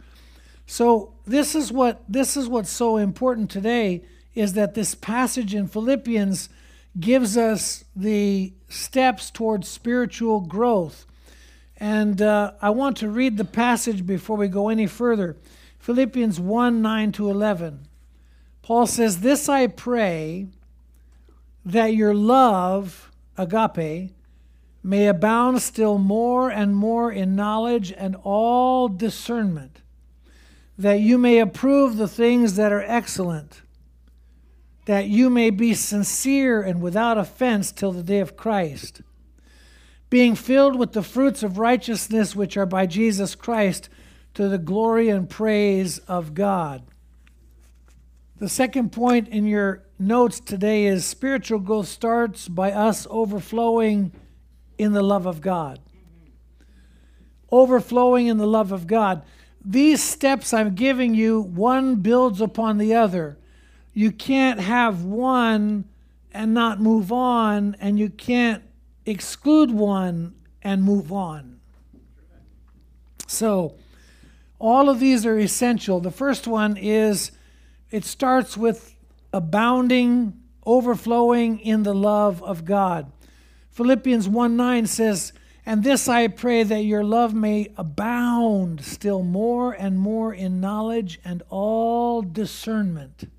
So 0.65 1.13
this 1.25 1.55
is 1.55 1.73
what 1.73 2.03
this 2.07 2.37
is 2.37 2.47
what's 2.47 2.69
so 2.69 2.95
important 2.95 3.51
today 3.51 4.03
is 4.33 4.53
that 4.53 4.75
this 4.75 4.95
passage 4.95 5.53
in 5.53 5.67
Philippians 5.67 6.47
gives 6.97 7.37
us 7.37 7.83
the 7.97 8.53
steps 8.69 9.29
towards 9.29 9.67
spiritual 9.67 10.39
growth. 10.39 11.05
And 11.77 12.21
uh, 12.21 12.53
I 12.61 12.69
want 12.69 12.95
to 12.97 13.09
read 13.09 13.35
the 13.35 13.45
passage 13.45 14.05
before 14.05 14.37
we 14.37 14.47
go 14.47 14.69
any 14.69 14.87
further. 14.87 15.35
Philippians 15.79 16.39
1 16.39 16.81
9 16.81 17.11
to 17.11 17.29
11. 17.29 17.87
Paul 18.65 18.87
says, 18.87 19.19
This 19.19 19.47
I 19.47 19.67
pray 19.67 20.47
that 21.63 21.93
your 21.93 22.15
love, 22.15 23.11
agape, 23.37 24.09
may 24.81 25.05
abound 25.05 25.61
still 25.61 25.99
more 25.99 26.49
and 26.49 26.75
more 26.75 27.11
in 27.11 27.35
knowledge 27.35 27.93
and 27.95 28.15
all 28.23 28.87
discernment, 28.87 29.83
that 30.79 30.99
you 30.99 31.19
may 31.19 31.37
approve 31.37 31.97
the 31.97 32.07
things 32.07 32.55
that 32.55 32.71
are 32.71 32.81
excellent, 32.87 33.61
that 34.85 35.09
you 35.09 35.29
may 35.29 35.51
be 35.51 35.75
sincere 35.75 36.63
and 36.63 36.81
without 36.81 37.19
offense 37.19 37.71
till 37.71 37.91
the 37.91 38.01
day 38.01 38.19
of 38.19 38.35
Christ 38.35 39.03
being 40.09 40.33
filled 40.33 40.75
with 40.75 40.93
the 40.93 41.03
fruits 41.03 41.43
of 41.43 41.59
righteousness 41.59 42.35
which 42.35 42.57
are 42.57 42.65
by 42.65 42.87
Jesus 42.87 43.35
Christ 43.35 43.89
to 44.33 44.47
the 44.47 44.57
glory 44.57 45.09
and 45.09 45.29
praise 45.29 45.99
of 45.99 46.33
God. 46.33 46.81
The 48.37 48.49
second 48.49 48.91
point 48.91 49.29
in 49.29 49.45
your 49.45 49.83
notes 49.97 50.41
today 50.41 50.87
is 50.87 51.05
spiritual 51.05 51.59
growth 51.59 51.87
starts 51.87 52.49
by 52.49 52.73
us 52.73 53.07
overflowing 53.09 54.11
in 54.77 54.91
the 54.91 55.01
love 55.01 55.25
of 55.25 55.39
God. 55.39 55.79
Overflowing 57.49 58.27
in 58.27 58.37
the 58.37 58.47
love 58.47 58.73
of 58.73 58.87
God. 58.87 59.21
These 59.63 60.03
steps 60.03 60.53
I'm 60.53 60.75
giving 60.75 61.15
you, 61.15 61.39
one 61.39 61.95
builds 61.97 62.41
upon 62.41 62.77
the 62.77 62.93
other. 62.93 63.37
You 63.93 64.11
can't 64.11 64.59
have 64.59 65.05
one 65.05 65.85
and 66.33 66.53
not 66.53 66.81
move 66.81 67.13
on, 67.13 67.77
and 67.79 67.97
you 67.97 68.09
can't 68.09 68.61
exclude 69.05 69.71
one 69.71 70.35
and 70.61 70.83
move 70.83 71.13
on. 71.13 71.61
So, 73.27 73.75
all 74.59 74.89
of 74.89 74.99
these 74.99 75.25
are 75.25 75.39
essential. 75.39 76.01
The 76.01 76.11
first 76.11 76.45
one 76.47 76.75
is 76.75 77.31
it 77.95 78.03
starts 78.03 78.57
with 78.57 78.97
abounding, 79.31 80.33
overflowing 80.65 81.59
in 81.59 81.83
the 81.83 81.95
love 81.95 82.43
of 82.43 82.65
God. 82.65 83.09
Philippians 83.71 84.27
1 84.27 84.57
9 84.57 84.85
says, 84.85 85.31
And 85.65 85.81
this 85.81 86.09
I 86.09 86.27
pray 86.27 86.63
that 86.63 86.83
your 86.83 87.05
love 87.05 87.33
may 87.33 87.71
abound 87.77 88.83
still 88.83 89.23
more 89.23 89.71
and 89.71 89.97
more 89.97 90.33
in 90.33 90.59
knowledge 90.59 91.21
and 91.23 91.41
all 91.49 92.21
discernment. 92.21 93.31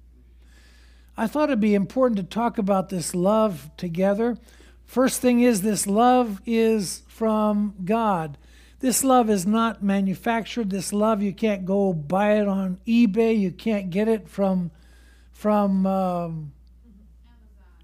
I 1.18 1.26
thought 1.26 1.50
it'd 1.50 1.60
be 1.60 1.74
important 1.74 2.16
to 2.16 2.22
talk 2.22 2.56
about 2.56 2.88
this 2.88 3.14
love 3.14 3.70
together. 3.76 4.38
First 4.86 5.20
thing 5.20 5.40
is, 5.40 5.60
this 5.60 5.86
love 5.86 6.40
is 6.46 7.02
from 7.08 7.74
God. 7.84 8.38
This 8.80 9.02
love 9.02 9.30
is 9.30 9.46
not 9.46 9.82
manufactured. 9.82 10.70
This 10.70 10.92
love, 10.92 11.22
you 11.22 11.32
can't 11.32 11.64
go 11.64 11.92
buy 11.92 12.38
it 12.38 12.46
on 12.46 12.78
eBay. 12.86 13.38
You 13.38 13.50
can't 13.50 13.88
get 13.88 14.06
it 14.06 14.28
from, 14.28 14.70
from 15.32 15.86
um, 15.86 16.52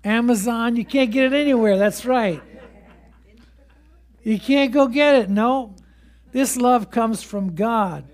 Amazon. 0.04 0.76
You 0.76 0.84
can't 0.84 1.11
get 1.11 1.32
it 1.32 1.37
anywhere. 1.37 1.78
That's 1.78 2.04
right. 2.04 2.42
You 4.22 4.38
can't 4.38 4.72
go 4.72 4.87
get 4.87 5.14
it. 5.14 5.30
No. 5.30 5.75
This 6.32 6.56
love 6.56 6.90
comes 6.90 7.22
from 7.22 7.54
God 7.54 8.04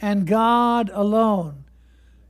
and 0.00 0.26
God 0.26 0.90
alone. 0.92 1.64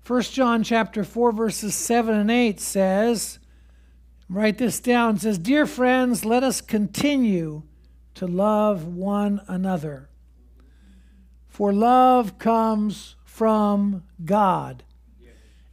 1 0.06 0.22
John 0.22 0.62
chapter 0.62 1.04
4 1.04 1.32
verses 1.32 1.74
7 1.74 2.14
and 2.14 2.30
8 2.30 2.60
says, 2.60 3.38
write 4.28 4.56
this 4.56 4.80
down, 4.80 5.18
says, 5.18 5.36
"Dear 5.38 5.66
friends, 5.66 6.24
let 6.24 6.42
us 6.42 6.62
continue 6.62 7.62
to 8.18 8.26
love 8.26 8.84
one 8.84 9.40
another. 9.46 10.08
For 11.46 11.72
love 11.72 12.36
comes 12.38 13.14
from 13.24 14.02
God. 14.24 14.82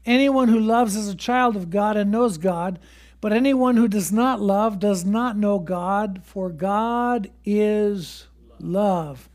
Anyone 0.05 0.49
who 0.49 0.59
loves 0.59 0.95
is 0.95 1.09
a 1.09 1.15
child 1.15 1.55
of 1.55 1.71
God 1.71 1.97
and 1.97 2.11
knows 2.11 2.37
God, 2.37 2.77
but 3.19 3.33
anyone 3.33 3.77
who 3.77 3.87
does 3.87 4.11
not 4.11 4.39
love 4.39 4.77
does 4.77 5.03
not 5.03 5.35
know 5.35 5.57
God, 5.57 6.21
for 6.23 6.51
God 6.51 7.31
is 7.43 8.27
love. 8.59 9.27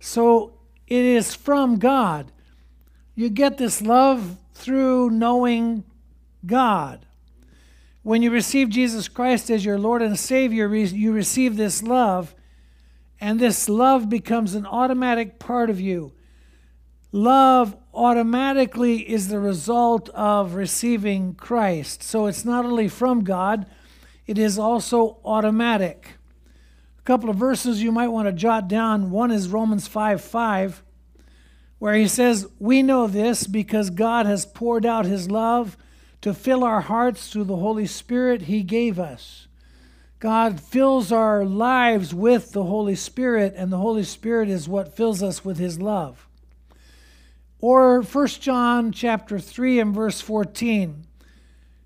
So 0.00 0.54
it 0.88 1.04
is 1.04 1.36
from 1.36 1.78
God. 1.78 2.32
You 3.14 3.30
get 3.30 3.56
this 3.56 3.80
love 3.80 4.36
through 4.52 5.10
knowing 5.10 5.84
God. 6.44 7.06
When 8.02 8.20
you 8.20 8.32
receive 8.32 8.68
Jesus 8.68 9.06
Christ 9.06 9.48
as 9.48 9.64
your 9.64 9.78
Lord 9.78 10.02
and 10.02 10.18
Savior, 10.18 10.74
you 10.74 11.12
receive 11.12 11.56
this 11.56 11.84
love 11.84 12.34
and 13.20 13.40
this 13.40 13.68
love 13.68 14.08
becomes 14.08 14.54
an 14.54 14.66
automatic 14.66 15.38
part 15.38 15.70
of 15.70 15.80
you. 15.80 16.12
Love 17.10 17.76
automatically 17.94 19.08
is 19.08 19.28
the 19.28 19.40
result 19.40 20.08
of 20.10 20.54
receiving 20.54 21.34
Christ. 21.34 22.02
So 22.02 22.26
it's 22.26 22.44
not 22.44 22.64
only 22.64 22.88
from 22.88 23.24
God, 23.24 23.66
it 24.26 24.38
is 24.38 24.58
also 24.58 25.18
automatic. 25.24 26.12
A 26.98 27.02
couple 27.02 27.30
of 27.30 27.36
verses 27.36 27.82
you 27.82 27.90
might 27.90 28.08
want 28.08 28.28
to 28.28 28.32
jot 28.32 28.68
down. 28.68 29.10
One 29.10 29.30
is 29.30 29.48
Romans 29.48 29.88
5 29.88 30.20
5, 30.20 30.82
where 31.78 31.94
he 31.94 32.06
says, 32.06 32.46
We 32.58 32.82
know 32.82 33.06
this 33.06 33.46
because 33.46 33.90
God 33.90 34.26
has 34.26 34.46
poured 34.46 34.84
out 34.84 35.06
his 35.06 35.30
love 35.30 35.76
to 36.20 36.34
fill 36.34 36.62
our 36.62 36.82
hearts 36.82 37.30
through 37.30 37.44
the 37.44 37.56
Holy 37.56 37.86
Spirit 37.86 38.42
he 38.42 38.62
gave 38.62 39.00
us. 39.00 39.47
God 40.20 40.60
fills 40.60 41.12
our 41.12 41.44
lives 41.44 42.12
with 42.12 42.50
the 42.52 42.64
Holy 42.64 42.96
Spirit, 42.96 43.54
and 43.56 43.72
the 43.72 43.78
Holy 43.78 44.02
Spirit 44.02 44.48
is 44.48 44.68
what 44.68 44.96
fills 44.96 45.22
us 45.22 45.44
with 45.44 45.58
his 45.58 45.80
love. 45.80 46.26
Or 47.60 48.02
1 48.02 48.26
John 48.26 48.90
chapter 48.90 49.38
3 49.38 49.78
and 49.78 49.94
verse 49.94 50.20
14 50.20 51.06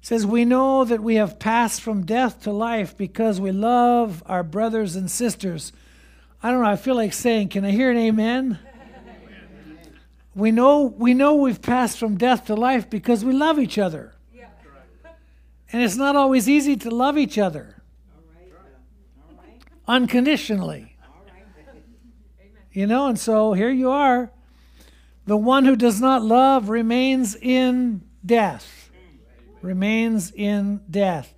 says, 0.00 0.24
We 0.24 0.46
know 0.46 0.84
that 0.84 1.02
we 1.02 1.16
have 1.16 1.38
passed 1.38 1.82
from 1.82 2.06
death 2.06 2.42
to 2.42 2.52
life 2.52 2.96
because 2.96 3.38
we 3.38 3.52
love 3.52 4.22
our 4.24 4.42
brothers 4.42 4.96
and 4.96 5.10
sisters. 5.10 5.72
I 6.42 6.50
don't 6.50 6.62
know, 6.62 6.68
I 6.68 6.76
feel 6.76 6.94
like 6.94 7.12
saying, 7.12 7.50
Can 7.50 7.66
I 7.66 7.70
hear 7.70 7.90
an 7.90 7.98
amen? 7.98 8.58
We 10.34 10.50
know, 10.50 10.84
we 10.84 11.12
know 11.12 11.34
we've 11.34 11.60
passed 11.60 11.98
from 11.98 12.16
death 12.16 12.46
to 12.46 12.54
life 12.54 12.88
because 12.88 13.22
we 13.22 13.34
love 13.34 13.58
each 13.58 13.76
other. 13.76 14.14
Yeah. 14.34 14.46
And 15.70 15.82
it's 15.82 15.96
not 15.96 16.16
always 16.16 16.48
easy 16.48 16.74
to 16.76 16.90
love 16.90 17.18
each 17.18 17.36
other 17.36 17.81
unconditionally. 19.86 20.96
You 22.72 22.86
know, 22.86 23.06
and 23.06 23.18
so 23.18 23.52
here 23.52 23.70
you 23.70 23.90
are. 23.90 24.30
The 25.26 25.36
one 25.36 25.64
who 25.64 25.76
does 25.76 26.00
not 26.00 26.22
love 26.22 26.68
remains 26.68 27.36
in 27.36 28.02
death. 28.24 28.90
Remains 29.60 30.32
in 30.32 30.80
death. 30.90 31.34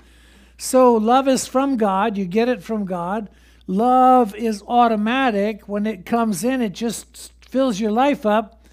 So 0.56 0.94
love 0.94 1.28
is 1.28 1.46
from 1.46 1.76
God. 1.76 2.16
You 2.16 2.24
get 2.24 2.48
it 2.48 2.62
from 2.62 2.84
God. 2.84 3.28
Love 3.66 4.34
is 4.34 4.62
automatic. 4.66 5.68
When 5.68 5.86
it 5.86 6.06
comes 6.06 6.44
in, 6.44 6.62
it 6.62 6.72
just 6.72 7.32
fills 7.48 7.80
your 7.80 7.90
life 7.90 8.24
up. 8.24 8.66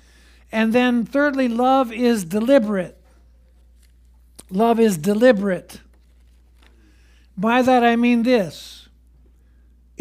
And 0.52 0.74
then, 0.74 1.06
thirdly, 1.06 1.48
love 1.48 1.92
is 1.92 2.26
deliberate. 2.26 2.98
Love 4.50 4.80
is 4.80 4.98
deliberate. 4.98 5.80
By 7.38 7.62
that 7.62 7.84
I 7.84 7.96
mean 7.96 8.24
this 8.24 8.81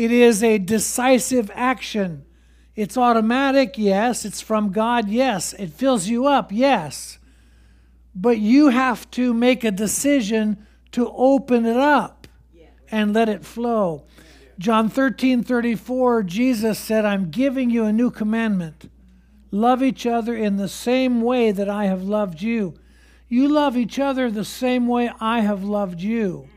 it 0.00 0.10
is 0.10 0.42
a 0.42 0.56
decisive 0.56 1.50
action. 1.54 2.24
It's 2.74 2.96
automatic, 2.96 3.74
yes. 3.76 4.24
It's 4.24 4.40
from 4.40 4.72
God, 4.72 5.10
yes. 5.10 5.52
It 5.52 5.74
fills 5.74 6.08
you 6.08 6.26
up, 6.26 6.50
yes. 6.50 7.18
But 8.14 8.38
you 8.38 8.68
have 8.68 9.10
to 9.10 9.34
make 9.34 9.62
a 9.62 9.70
decision 9.70 10.66
to 10.92 11.10
open 11.10 11.66
it 11.66 11.76
up 11.76 12.26
and 12.90 13.12
let 13.12 13.28
it 13.28 13.44
flow. 13.44 14.04
John 14.58 14.88
13 14.88 15.42
34, 15.42 16.22
Jesus 16.22 16.78
said, 16.78 17.04
I'm 17.04 17.30
giving 17.30 17.68
you 17.68 17.84
a 17.84 17.92
new 17.92 18.10
commandment. 18.10 18.90
Love 19.50 19.82
each 19.82 20.06
other 20.06 20.34
in 20.34 20.56
the 20.56 20.68
same 20.68 21.20
way 21.20 21.52
that 21.52 21.68
I 21.68 21.84
have 21.84 22.02
loved 22.02 22.40
you. 22.40 22.72
You 23.28 23.48
love 23.48 23.76
each 23.76 23.98
other 23.98 24.30
the 24.30 24.46
same 24.46 24.88
way 24.88 25.10
I 25.20 25.40
have 25.40 25.62
loved 25.62 26.00
you 26.00 26.48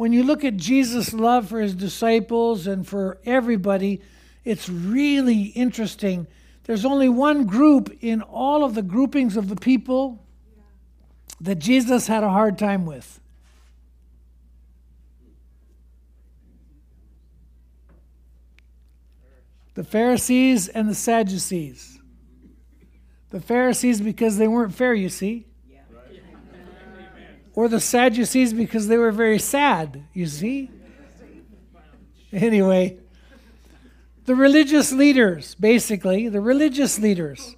when 0.00 0.14
you 0.14 0.22
look 0.22 0.44
at 0.46 0.56
Jesus' 0.56 1.12
love 1.12 1.46
for 1.46 1.60
his 1.60 1.74
disciples 1.74 2.66
and 2.66 2.88
for 2.88 3.18
everybody, 3.26 4.00
it's 4.46 4.66
really 4.66 5.42
interesting. 5.48 6.26
There's 6.64 6.86
only 6.86 7.10
one 7.10 7.44
group 7.44 7.94
in 8.00 8.22
all 8.22 8.64
of 8.64 8.74
the 8.74 8.80
groupings 8.80 9.36
of 9.36 9.50
the 9.50 9.56
people 9.56 10.24
that 11.38 11.56
Jesus 11.56 12.06
had 12.06 12.24
a 12.24 12.30
hard 12.30 12.56
time 12.56 12.86
with. 12.86 13.20
The 19.74 19.84
Pharisees 19.84 20.68
and 20.68 20.88
the 20.88 20.94
Sadducees. 20.94 22.00
The 23.28 23.40
Pharisees, 23.42 24.00
because 24.00 24.38
they 24.38 24.48
weren't 24.48 24.74
fair, 24.74 24.94
you 24.94 25.10
see 25.10 25.49
or 27.54 27.68
the 27.68 27.80
Sadducees 27.80 28.52
because 28.52 28.88
they 28.88 28.96
were 28.96 29.12
very 29.12 29.38
sad, 29.38 30.04
you 30.12 30.26
see? 30.26 30.70
Anyway, 32.32 32.96
the 34.24 34.34
religious 34.34 34.92
leaders, 34.92 35.54
basically, 35.56 36.28
the 36.28 36.40
religious 36.40 36.98
leaders, 36.98 37.56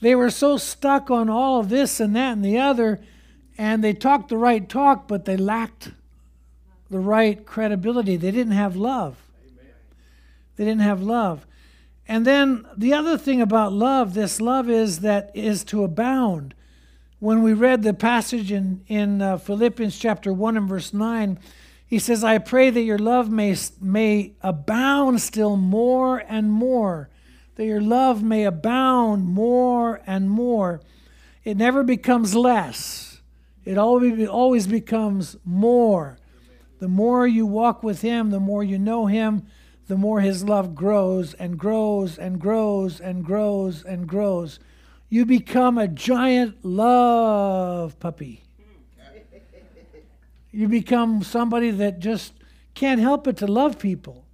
they 0.00 0.14
were 0.14 0.30
so 0.30 0.56
stuck 0.56 1.10
on 1.10 1.28
all 1.28 1.60
of 1.60 1.68
this 1.68 2.00
and 2.00 2.14
that 2.14 2.32
and 2.32 2.44
the 2.44 2.58
other, 2.58 3.00
and 3.58 3.82
they 3.82 3.92
talked 3.92 4.28
the 4.28 4.36
right 4.36 4.68
talk, 4.68 5.08
but 5.08 5.24
they 5.24 5.36
lacked 5.36 5.90
the 6.88 7.00
right 7.00 7.44
credibility. 7.44 8.16
They 8.16 8.30
didn't 8.30 8.52
have 8.52 8.76
love. 8.76 9.16
They 10.56 10.64
didn't 10.64 10.82
have 10.82 11.02
love. 11.02 11.46
And 12.06 12.26
then 12.26 12.66
the 12.76 12.92
other 12.92 13.16
thing 13.16 13.40
about 13.40 13.72
love, 13.72 14.14
this 14.14 14.40
love 14.40 14.68
is 14.68 15.00
that 15.00 15.30
is 15.34 15.64
to 15.64 15.84
abound 15.84 16.54
when 17.20 17.42
we 17.42 17.52
read 17.52 17.82
the 17.82 17.92
passage 17.92 18.50
in, 18.50 18.82
in 18.88 19.20
uh, 19.20 19.36
Philippians 19.36 19.98
chapter 19.98 20.32
1 20.32 20.56
and 20.56 20.68
verse 20.68 20.94
9, 20.94 21.38
He 21.86 21.98
says, 21.98 22.24
I 22.24 22.38
pray 22.38 22.70
that 22.70 22.80
your 22.80 22.98
love 22.98 23.30
may, 23.30 23.54
may 23.80 24.32
abound 24.40 25.20
still 25.20 25.56
more 25.56 26.24
and 26.26 26.50
more, 26.50 27.10
that 27.56 27.66
your 27.66 27.82
love 27.82 28.22
may 28.22 28.44
abound 28.44 29.26
more 29.26 30.00
and 30.06 30.30
more. 30.30 30.80
It 31.44 31.58
never 31.58 31.82
becomes 31.82 32.34
less, 32.34 33.20
it 33.66 33.76
always, 33.76 34.26
always 34.26 34.66
becomes 34.66 35.36
more. 35.44 36.18
The 36.78 36.88
more 36.88 37.26
you 37.26 37.44
walk 37.44 37.82
with 37.82 38.00
Him, 38.00 38.30
the 38.30 38.40
more 38.40 38.64
you 38.64 38.78
know 38.78 39.04
Him, 39.04 39.46
the 39.88 39.96
more 39.96 40.20
His 40.20 40.42
love 40.42 40.74
grows 40.74 41.34
and 41.34 41.58
grows 41.58 42.16
and 42.16 42.40
grows 42.40 42.98
and 42.98 43.22
grows 43.22 43.84
and 43.84 44.06
grows. 44.06 44.58
You 45.12 45.26
become 45.26 45.76
a 45.76 45.88
giant 45.88 46.64
love 46.64 47.98
puppy. 47.98 48.44
You 50.52 50.68
become 50.68 51.24
somebody 51.24 51.72
that 51.72 51.98
just 51.98 52.32
can't 52.74 53.00
help 53.00 53.24
but 53.24 53.36
to 53.38 53.46
love 53.48 53.78
people. 53.78 54.24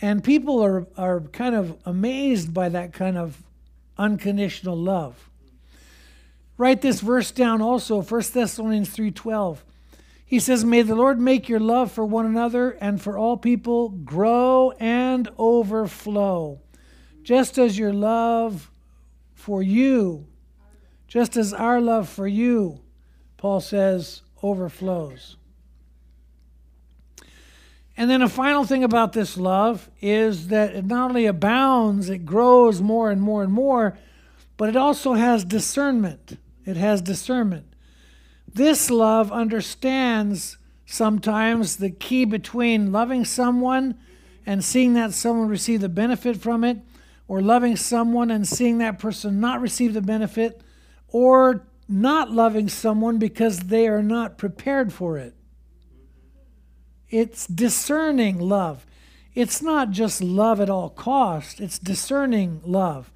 And 0.00 0.22
people 0.22 0.62
are, 0.64 0.86
are 0.96 1.20
kind 1.20 1.56
of 1.56 1.76
amazed 1.84 2.54
by 2.54 2.68
that 2.68 2.92
kind 2.92 3.18
of 3.18 3.42
unconditional 3.98 4.76
love. 4.76 5.30
Write 6.58 6.80
this 6.80 7.00
verse 7.00 7.32
down 7.32 7.60
also, 7.60 8.02
1 8.02 8.22
Thessalonians 8.32 8.90
3:12. 8.90 9.58
He 10.24 10.38
says, 10.38 10.64
May 10.64 10.82
the 10.82 10.94
Lord 10.94 11.20
make 11.20 11.48
your 11.48 11.60
love 11.60 11.90
for 11.90 12.04
one 12.04 12.26
another 12.26 12.70
and 12.80 13.00
for 13.00 13.18
all 13.18 13.36
people 13.36 13.88
grow 13.88 14.72
and 14.78 15.28
overflow, 15.38 16.60
just 17.22 17.58
as 17.58 17.78
your 17.78 17.92
love 17.92 18.70
for 19.46 19.62
you, 19.62 20.26
just 21.06 21.36
as 21.36 21.54
our 21.54 21.80
love 21.80 22.08
for 22.08 22.26
you, 22.26 22.80
Paul 23.36 23.60
says, 23.60 24.22
overflows. 24.42 25.36
And 27.96 28.10
then 28.10 28.22
a 28.22 28.28
final 28.28 28.64
thing 28.64 28.82
about 28.82 29.12
this 29.12 29.36
love 29.36 29.88
is 30.00 30.48
that 30.48 30.74
it 30.74 30.84
not 30.84 31.10
only 31.10 31.26
abounds, 31.26 32.10
it 32.10 32.26
grows 32.26 32.82
more 32.82 33.08
and 33.08 33.22
more 33.22 33.44
and 33.44 33.52
more, 33.52 33.96
but 34.56 34.68
it 34.68 34.74
also 34.74 35.12
has 35.12 35.44
discernment. 35.44 36.40
It 36.64 36.76
has 36.76 37.00
discernment. 37.00 37.72
This 38.52 38.90
love 38.90 39.30
understands 39.30 40.58
sometimes 40.86 41.76
the 41.76 41.90
key 41.90 42.24
between 42.24 42.90
loving 42.90 43.24
someone 43.24 43.96
and 44.44 44.64
seeing 44.64 44.94
that 44.94 45.12
someone 45.12 45.46
receive 45.46 45.82
the 45.82 45.88
benefit 45.88 46.36
from 46.36 46.64
it, 46.64 46.78
or 47.28 47.40
loving 47.40 47.76
someone 47.76 48.30
and 48.30 48.46
seeing 48.46 48.78
that 48.78 48.98
person 48.98 49.40
not 49.40 49.60
receive 49.60 49.94
the 49.94 50.02
benefit, 50.02 50.60
or 51.08 51.66
not 51.88 52.30
loving 52.30 52.68
someone 52.68 53.18
because 53.18 53.58
they 53.60 53.86
are 53.86 54.02
not 54.02 54.38
prepared 54.38 54.92
for 54.92 55.18
it. 55.18 55.34
It's 57.08 57.46
discerning 57.46 58.38
love. 58.38 58.86
It's 59.34 59.62
not 59.62 59.90
just 59.90 60.22
love 60.22 60.60
at 60.60 60.70
all 60.70 60.88
cost, 60.88 61.60
it's 61.60 61.78
discerning 61.78 62.60
love. 62.64 63.12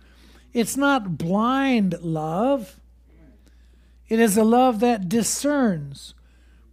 It's 0.52 0.76
not 0.76 1.16
blind 1.16 1.96
love. 2.02 2.80
It 4.08 4.18
is 4.18 4.36
a 4.36 4.44
love 4.44 4.80
that 4.80 5.08
discerns. 5.08 6.14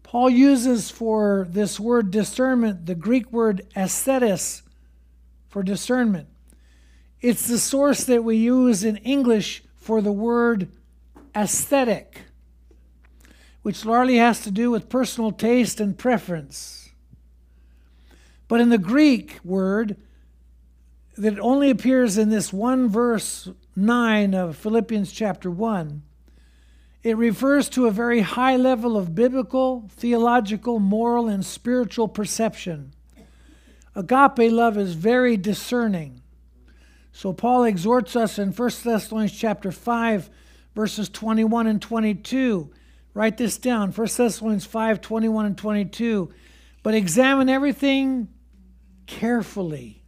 Paul 0.02 0.30
uses 0.30 0.90
for 0.90 1.48
this 1.50 1.80
word 1.80 2.12
discernment 2.12 2.88
the 2.88 2.96
Greek 2.96 3.32
word 3.32 3.62
aisthesis 3.76 4.64
for 5.48 5.62
discernment. 5.64 6.28
It's 7.22 7.48
the 7.48 7.58
source 7.58 8.04
that 8.04 8.24
we 8.24 8.38
use 8.38 8.84
in 8.84 8.98
English 8.98 9.64
for 9.76 10.02
the 10.02 10.12
word 10.12 10.70
aesthetic, 11.36 12.22
which 13.64 13.86
largely 13.86 14.18
has 14.18 14.42
to 14.42 14.52
do 14.52 14.70
with 14.70 14.90
personal 14.90 15.32
taste 15.32 15.80
and 15.80 15.98
preference. 15.98 16.92
But 18.48 18.62
in 18.62 18.70
the 18.70 18.78
Greek 18.78 19.40
word, 19.44 19.98
that 21.18 21.40
only 21.40 21.70
appears 21.72 22.18
in 22.18 22.30
this 22.30 22.54
one 22.54 22.88
verse 22.88 23.50
9 23.76 24.36
of 24.36 24.56
Philippians 24.56 25.12
chapter 25.12 25.50
1, 25.50 26.04
it 27.04 27.18
refers 27.18 27.70
to 27.70 27.88
a 27.88 27.92
very 27.92 28.22
high 28.22 28.56
level 28.56 28.98
of 28.98 29.16
biblical, 29.16 29.90
theological, 29.90 30.80
moral, 30.80 31.28
and 31.28 31.46
spiritual 31.46 32.08
perception. 32.08 32.94
Agape 33.96 34.52
love 34.52 34.78
is 34.78 34.94
very 34.94 35.38
discerning. 35.38 36.22
So 37.18 37.34
Paul 37.34 37.64
exhorts 37.64 38.16
us 38.16 38.38
in 38.38 38.52
1 38.52 38.70
Thessalonians 38.84 39.36
chapter 39.36 39.72
5 39.72 40.30
verses 40.76 41.10
21 41.10 41.66
and 41.66 41.82
22. 41.82 42.70
Write 43.16 43.38
this 43.38 43.58
down 43.58 43.92
1 43.92 44.08
Thessalonians 44.16 44.66
5 44.68 45.02
21 45.02 45.48
and 45.48 45.58
22. 45.58 46.32
But 46.84 46.94
examine 46.94 47.50
everything 47.50 48.28
carefully. 49.08 50.04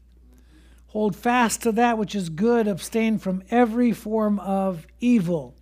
Hold 0.89 1.15
fast 1.15 1.63
to 1.63 1.71
that 1.71 1.97
which 1.97 2.13
is 2.13 2.29
good, 2.29 2.67
abstain 2.67 3.17
from 3.17 3.41
every 3.49 3.91
form 3.91 4.39
of 4.41 4.85
evil. 4.99 5.55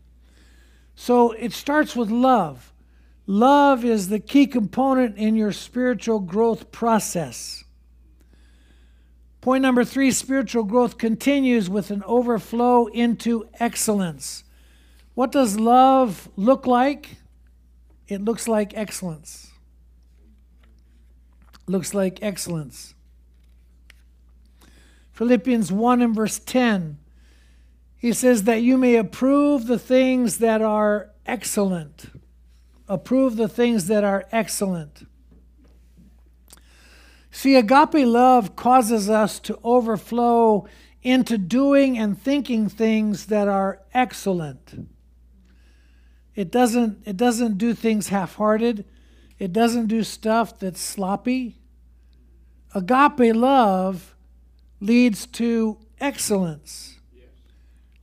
So 0.96 1.32
it 1.32 1.54
starts 1.54 1.96
with 1.96 2.12
love. 2.12 2.74
Love 3.26 3.86
is 3.86 4.10
the 4.10 4.20
key 4.20 4.48
component 4.48 5.16
in 5.16 5.38
your 5.38 5.54
spiritual 5.54 6.20
growth 6.20 6.74
process. 6.74 7.64
Point 9.48 9.62
number 9.62 9.86
three 9.86 10.12
spiritual 10.12 10.66
growth 10.66 10.98
continues 10.98 11.70
with 11.70 11.90
an 11.90 12.04
overflow 12.06 12.88
into 12.88 13.48
excellence. 13.62 14.44
What 15.14 15.32
does 15.32 15.58
love 15.58 16.28
look 16.36 16.68
like? 16.68 17.16
It 18.10 18.22
looks 18.22 18.50
like 18.50 18.76
excellence. 18.76 19.52
Looks 21.66 21.94
like 21.94 22.22
excellence. 22.22 22.94
Philippians 25.14 25.72
1 25.72 26.02
and 26.02 26.14
verse 26.14 26.40
10, 26.40 26.98
he 27.96 28.12
says 28.12 28.44
that 28.44 28.64
you 28.64 28.78
may 28.78 28.98
approve 28.98 29.68
the 29.68 29.80
things 29.80 30.40
that 30.40 30.62
are 30.62 31.12
excellent. 31.26 32.08
Approve 32.90 33.38
the 33.38 33.48
things 33.48 33.88
that 33.88 34.04
are 34.04 34.26
excellent. 34.34 35.08
See, 37.38 37.54
agape 37.54 37.94
love 37.94 38.56
causes 38.56 39.12
us 39.12 39.40
to 39.42 39.60
overflow 39.64 40.66
into 41.04 41.38
doing 41.38 41.96
and 41.96 42.20
thinking 42.20 42.68
things 42.68 43.28
that 43.28 43.48
are 43.48 43.84
excellent. 43.94 44.90
It 46.34 46.50
doesn't, 46.50 47.04
it 47.06 47.16
doesn't 47.16 47.60
do 47.60 47.76
things 47.76 48.08
half 48.08 48.38
hearted, 48.38 48.86
it 49.38 49.54
doesn't 49.54 49.86
do 49.86 50.02
stuff 50.02 50.58
that's 50.58 50.82
sloppy. 50.82 51.60
Agape 52.74 53.36
love 53.36 54.16
leads 54.80 55.28
to 55.28 55.78
excellence. 56.00 57.00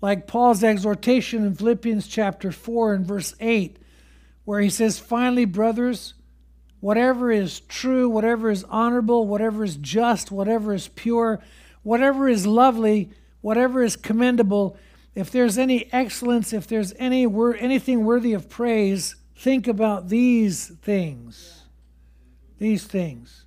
Like 0.00 0.28
Paul's 0.28 0.62
exhortation 0.62 1.44
in 1.44 1.56
Philippians 1.56 2.06
chapter 2.06 2.52
4 2.52 2.94
and 2.94 3.04
verse 3.04 3.34
8, 3.40 3.80
where 4.44 4.60
he 4.60 4.70
says, 4.70 5.00
Finally, 5.00 5.46
brothers, 5.46 6.14
whatever 6.84 7.30
is 7.30 7.60
true, 7.60 8.10
whatever 8.10 8.50
is 8.50 8.62
honorable, 8.64 9.26
whatever 9.26 9.64
is 9.64 9.76
just, 9.76 10.30
whatever 10.30 10.74
is 10.74 10.88
pure, 10.88 11.40
whatever 11.82 12.28
is 12.28 12.46
lovely, 12.46 13.10
whatever 13.40 13.82
is 13.82 13.96
commendable, 13.96 14.76
if 15.14 15.30
there's 15.30 15.56
any 15.56 15.90
excellence, 15.94 16.52
if 16.52 16.66
there's 16.66 16.92
any 16.98 17.26
wor- 17.26 17.56
anything 17.56 18.04
worthy 18.04 18.34
of 18.34 18.50
praise, 18.50 19.16
think 19.34 19.66
about 19.66 20.10
these 20.10 20.76
things. 20.82 21.62
These 22.58 22.84
things. 22.84 23.46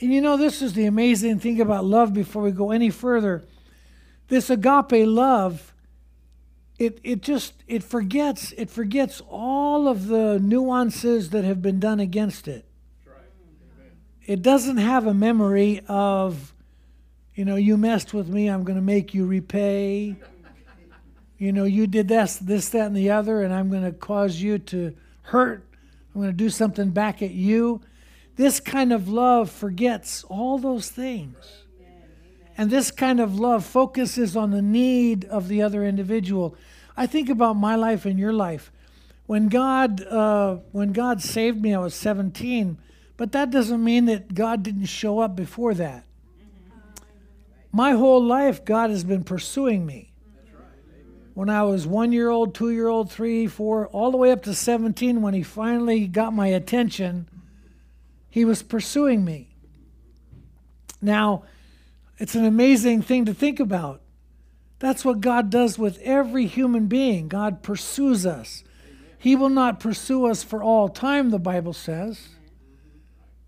And 0.00 0.12
you 0.12 0.20
know, 0.20 0.36
this 0.36 0.60
is 0.60 0.72
the 0.72 0.86
amazing 0.86 1.38
thing 1.38 1.60
about 1.60 1.84
love 1.84 2.12
before 2.12 2.42
we 2.42 2.50
go 2.50 2.72
any 2.72 2.90
further. 2.90 3.44
This 4.26 4.50
agape 4.50 5.06
love, 5.06 5.72
it, 6.80 6.98
it 7.04 7.20
just 7.20 7.52
it 7.68 7.84
forgets 7.84 8.52
it 8.52 8.70
forgets 8.70 9.20
all 9.28 9.86
of 9.86 10.06
the 10.06 10.40
nuances 10.40 11.28
that 11.30 11.44
have 11.44 11.60
been 11.60 11.78
done 11.78 12.00
against 12.00 12.48
it. 12.48 12.64
It 14.24 14.40
doesn't 14.40 14.78
have 14.78 15.06
a 15.06 15.12
memory 15.12 15.82
of 15.88 16.54
you 17.34 17.44
know 17.44 17.56
you 17.56 17.76
messed 17.76 18.14
with 18.14 18.28
me 18.28 18.48
i'm 18.48 18.64
going 18.64 18.76
to 18.76 18.82
make 18.82 19.14
you 19.14 19.26
repay. 19.26 20.16
You 21.38 21.52
know 21.52 21.64
you 21.64 21.86
did 21.86 22.06
this 22.08 22.36
this 22.36 22.68
that 22.68 22.88
and 22.88 22.94
the 22.94 23.12
other 23.12 23.40
and 23.40 23.54
i'm 23.54 23.70
going 23.70 23.84
to 23.84 23.92
cause 23.92 24.42
you 24.42 24.58
to 24.58 24.94
hurt. 25.22 25.64
I'm 26.14 26.20
going 26.20 26.32
to 26.32 26.36
do 26.36 26.50
something 26.50 26.90
back 26.90 27.22
at 27.22 27.30
you. 27.30 27.80
This 28.36 28.60
kind 28.60 28.92
of 28.92 29.08
love 29.08 29.50
forgets 29.50 30.22
all 30.24 30.58
those 30.58 30.90
things. 30.90 31.64
And 32.58 32.70
this 32.70 32.90
kind 32.90 33.20
of 33.20 33.40
love 33.40 33.64
focuses 33.64 34.36
on 34.36 34.50
the 34.50 34.60
need 34.60 35.24
of 35.24 35.48
the 35.48 35.62
other 35.62 35.82
individual. 35.82 36.54
I 37.00 37.06
think 37.06 37.30
about 37.30 37.54
my 37.54 37.76
life 37.76 38.04
and 38.04 38.18
your 38.18 38.34
life. 38.34 38.70
When 39.24 39.48
God, 39.48 40.02
uh, 40.02 40.56
when 40.70 40.92
God 40.92 41.22
saved 41.22 41.62
me, 41.62 41.72
I 41.72 41.78
was 41.78 41.94
17, 41.94 42.76
but 43.16 43.32
that 43.32 43.50
doesn't 43.50 43.82
mean 43.82 44.04
that 44.04 44.34
God 44.34 44.62
didn't 44.62 44.84
show 44.84 45.20
up 45.20 45.34
before 45.34 45.72
that. 45.72 46.04
My 47.72 47.92
whole 47.92 48.22
life, 48.22 48.66
God 48.66 48.90
has 48.90 49.02
been 49.02 49.24
pursuing 49.24 49.86
me. 49.86 50.12
When 51.32 51.48
I 51.48 51.62
was 51.62 51.86
one 51.86 52.12
year 52.12 52.28
old, 52.28 52.54
two 52.54 52.68
year 52.68 52.88
old, 52.88 53.10
three, 53.10 53.46
four, 53.46 53.86
all 53.86 54.10
the 54.10 54.18
way 54.18 54.30
up 54.30 54.42
to 54.42 54.52
17, 54.52 55.22
when 55.22 55.32
He 55.32 55.42
finally 55.42 56.06
got 56.06 56.34
my 56.34 56.48
attention, 56.48 57.30
He 58.28 58.44
was 58.44 58.62
pursuing 58.62 59.24
me. 59.24 59.48
Now, 61.00 61.44
it's 62.18 62.34
an 62.34 62.44
amazing 62.44 63.00
thing 63.00 63.24
to 63.24 63.32
think 63.32 63.58
about. 63.58 64.02
That's 64.80 65.04
what 65.04 65.20
God 65.20 65.50
does 65.50 65.78
with 65.78 65.98
every 65.98 66.46
human 66.46 66.86
being. 66.86 67.28
God 67.28 67.62
pursues 67.62 68.26
us. 68.26 68.64
He 69.18 69.36
will 69.36 69.50
not 69.50 69.78
pursue 69.78 70.26
us 70.26 70.42
for 70.42 70.62
all 70.62 70.88
time, 70.88 71.30
the 71.30 71.38
Bible 71.38 71.74
says. 71.74 72.30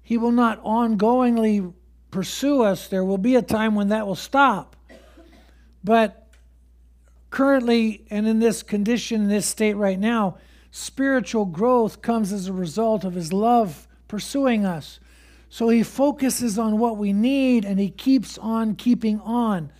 He 0.02 0.18
will 0.18 0.30
not 0.30 0.62
ongoingly 0.62 1.72
pursue 2.10 2.62
us. 2.62 2.86
There 2.86 3.04
will 3.04 3.18
be 3.18 3.34
a 3.34 3.42
time 3.42 3.74
when 3.74 3.88
that 3.88 4.06
will 4.06 4.14
stop. 4.14 4.76
But 5.82 6.28
currently, 7.30 8.04
and 8.10 8.28
in 8.28 8.38
this 8.38 8.62
condition, 8.62 9.22
in 9.22 9.28
this 9.28 9.46
state 9.46 9.74
right 9.74 9.98
now, 9.98 10.36
spiritual 10.70 11.46
growth 11.46 12.02
comes 12.02 12.30
as 12.30 12.46
a 12.46 12.52
result 12.52 13.04
of 13.04 13.14
His 13.14 13.32
love 13.32 13.88
pursuing 14.06 14.66
us. 14.66 15.00
So 15.48 15.70
He 15.70 15.82
focuses 15.82 16.58
on 16.58 16.78
what 16.78 16.98
we 16.98 17.14
need 17.14 17.64
and 17.64 17.80
He 17.80 17.88
keeps 17.88 18.36
on 18.36 18.74
keeping 18.74 19.18
on. 19.20 19.72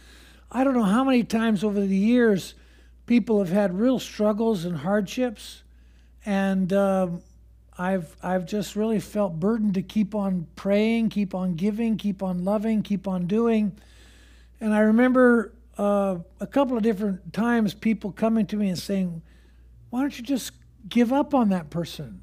I 0.55 0.65
don't 0.65 0.75
know 0.75 0.83
how 0.83 1.03
many 1.03 1.25
times 1.25 1.65
over 1.65 1.81
the 1.81 1.97
years 1.97 2.55
people 3.07 3.39
have 3.39 3.49
had 3.49 3.75
real 3.75 3.99
struggles 3.99 4.67
and 4.67 4.77
hardships, 4.77 5.63
and 6.27 6.71
um, 6.75 7.23
I've 7.79 8.15
I've 8.23 8.45
just 8.45 8.77
really 8.77 9.01
felt 9.01 9.41
burdened 9.41 9.75
to 9.75 9.83
keep 9.83 10.15
on 10.15 10.47
praying, 10.55 11.09
keep 11.09 11.35
on 11.35 11.55
giving, 11.55 11.97
keep 11.97 12.23
on 12.23 12.45
loving, 12.45 12.83
keep 12.83 13.09
on 13.09 13.27
doing. 13.27 13.73
And 14.61 14.75
I 14.75 14.81
remember 14.81 15.55
uh, 15.79 16.19
a 16.39 16.47
couple 16.47 16.77
of 16.77 16.83
different 16.83 17.33
times 17.33 17.73
people 17.73 18.13
coming 18.13 18.45
to 18.49 18.57
me 18.57 18.69
and 18.69 18.79
saying, 18.79 19.23
"Why 19.89 20.03
don't 20.03 20.17
you 20.19 20.23
just 20.23 20.53
give 20.87 21.15
up 21.15 21.33
on 21.33 21.49
that 21.49 21.71
person? 21.71 22.23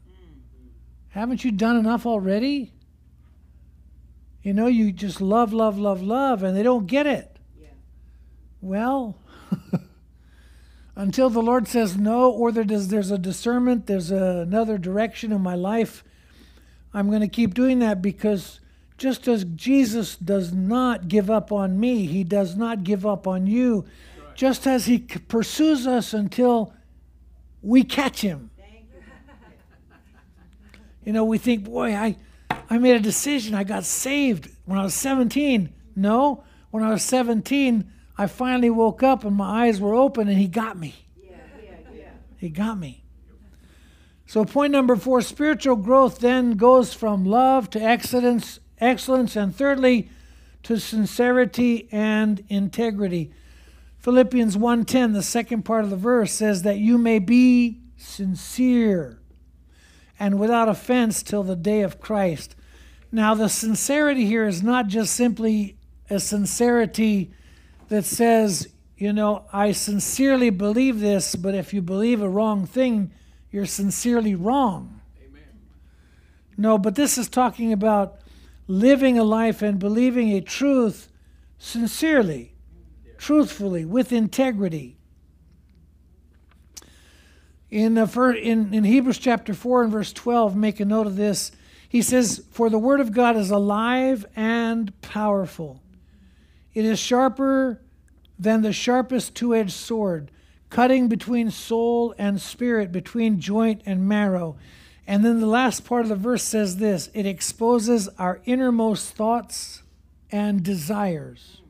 Haven't 1.09 1.43
you 1.43 1.51
done 1.51 1.77
enough 1.77 2.05
already?" 2.05 2.73
You 4.43 4.53
know, 4.53 4.67
you 4.67 4.91
just 4.91 5.19
love, 5.19 5.51
love, 5.51 5.79
love, 5.79 6.03
love, 6.03 6.43
and 6.43 6.55
they 6.55 6.63
don't 6.63 6.85
get 6.85 7.07
it. 7.07 7.38
Well, 8.61 9.17
until 10.95 11.29
the 11.29 11.41
Lord 11.41 11.67
says 11.67 11.97
no, 11.97 12.29
or 12.29 12.51
there's 12.51 13.11
a 13.11 13.17
discernment, 13.17 13.87
there's 13.87 14.11
a, 14.11 14.43
another 14.47 14.77
direction 14.77 15.31
in 15.31 15.41
my 15.41 15.55
life, 15.55 16.03
I'm 16.93 17.09
going 17.09 17.21
to 17.21 17.27
keep 17.27 17.53
doing 17.53 17.79
that 17.79 18.01
because 18.01 18.59
just 18.97 19.27
as 19.27 19.45
Jesus 19.45 20.15
does 20.15 20.51
not 20.51 21.07
give 21.07 21.31
up 21.31 21.51
on 21.51 21.79
me, 21.79 22.05
he 22.05 22.23
does 22.23 22.55
not 22.55 22.83
give 22.83 23.05
up 23.05 23.27
on 23.27 23.47
you. 23.47 23.85
Just 24.35 24.67
as 24.67 24.85
he 24.85 24.99
pursues 24.99 25.87
us 25.87 26.13
until 26.13 26.73
we 27.61 27.83
catch 27.83 28.21
him. 28.21 28.51
You 31.05 31.13
know, 31.13 31.23
we 31.23 31.37
think, 31.39 31.63
boy, 31.63 31.95
I, 31.95 32.17
I 32.69 32.77
made 32.77 32.95
a 32.95 32.99
decision. 32.99 33.55
I 33.55 33.63
got 33.63 33.83
saved 33.83 34.49
when 34.65 34.77
I 34.77 34.83
was 34.83 34.93
17. 34.93 35.73
No, 35.95 36.43
when 36.69 36.83
I 36.83 36.91
was 36.91 37.03
17, 37.03 37.89
I 38.19 38.27
finally 38.27 38.69
woke 38.69 39.01
up 39.01 39.23
and 39.23 39.33
my 39.33 39.67
eyes 39.67 39.79
were 39.79 39.95
open 39.95 40.27
and 40.27 40.37
he 40.37 40.49
got 40.49 40.77
me. 40.77 40.93
Yeah, 41.23 41.37
yeah, 41.63 41.71
yeah. 41.95 42.09
He 42.35 42.49
got 42.49 42.77
me. 42.77 43.05
So, 44.25 44.43
point 44.43 44.73
number 44.73 44.97
four 44.97 45.21
spiritual 45.21 45.77
growth 45.77 46.19
then 46.19 46.57
goes 46.57 46.93
from 46.93 47.23
love 47.23 47.69
to 47.69 47.81
excellence, 47.81 48.59
excellence 48.77 49.37
and 49.37 49.55
thirdly, 49.55 50.09
to 50.63 50.79
sincerity 50.79 51.87
and 51.93 52.43
integrity. 52.49 53.31
Philippians 53.99 54.57
1:10, 54.57 55.13
the 55.13 55.23
second 55.23 55.63
part 55.63 55.85
of 55.85 55.89
the 55.89 55.95
verse 55.95 56.33
says 56.33 56.63
that 56.63 56.77
you 56.77 56.97
may 56.97 57.19
be 57.19 57.79
sincere 57.95 59.21
and 60.19 60.37
without 60.37 60.67
offense 60.67 61.23
till 61.23 61.43
the 61.43 61.55
day 61.55 61.83
of 61.83 62.01
Christ. 62.01 62.53
Now, 63.13 63.33
the 63.33 63.47
sincerity 63.47 64.25
here 64.25 64.45
is 64.45 64.61
not 64.61 64.87
just 64.87 65.13
simply 65.13 65.77
a 66.09 66.19
sincerity 66.19 67.31
that 67.89 68.05
says, 68.05 68.69
you 68.97 69.13
know, 69.13 69.45
I 69.51 69.71
sincerely 69.71 70.49
believe 70.49 70.99
this, 70.99 71.35
but 71.35 71.55
if 71.55 71.73
you 71.73 71.81
believe 71.81 72.21
a 72.21 72.29
wrong 72.29 72.65
thing, 72.65 73.11
you're 73.51 73.65
sincerely 73.65 74.35
wrong. 74.35 75.01
Amen. 75.25 75.43
No, 76.57 76.77
but 76.77 76.95
this 76.95 77.17
is 77.17 77.29
talking 77.29 77.73
about 77.73 78.19
living 78.67 79.17
a 79.17 79.23
life 79.23 79.61
and 79.61 79.79
believing 79.79 80.31
a 80.33 80.41
truth 80.41 81.09
sincerely, 81.57 82.53
yeah. 83.05 83.13
truthfully, 83.17 83.85
with 83.85 84.11
integrity. 84.11 84.97
In, 87.71 87.95
the, 87.95 88.39
in, 88.41 88.73
in 88.73 88.83
Hebrews 88.83 89.17
chapter 89.17 89.53
4 89.53 89.83
and 89.83 89.91
verse 89.91 90.11
12, 90.13 90.55
make 90.55 90.79
a 90.79 90.85
note 90.85 91.07
of 91.07 91.15
this. 91.15 91.51
He 91.87 92.01
says, 92.01 92.43
For 92.51 92.69
the 92.69 92.79
word 92.79 92.99
of 92.99 93.11
God 93.11 93.35
is 93.35 93.49
alive 93.49 94.25
and 94.35 94.99
powerful. 95.01 95.81
It 96.73 96.85
is 96.85 96.99
sharper 96.99 97.81
than 98.37 98.61
the 98.61 98.73
sharpest 98.73 99.35
two 99.35 99.55
edged 99.55 99.71
sword, 99.71 100.31
cutting 100.69 101.07
between 101.07 101.51
soul 101.51 102.13
and 102.17 102.41
spirit, 102.41 102.91
between 102.91 103.39
joint 103.39 103.81
and 103.85 104.07
marrow. 104.07 104.57
And 105.07 105.25
then 105.25 105.39
the 105.39 105.47
last 105.47 105.85
part 105.85 106.03
of 106.03 106.09
the 106.09 106.15
verse 106.15 106.43
says 106.43 106.77
this 106.77 107.09
it 107.13 107.25
exposes 107.25 108.07
our 108.17 108.41
innermost 108.45 109.13
thoughts 109.15 109.83
and 110.31 110.63
desires. 110.63 111.61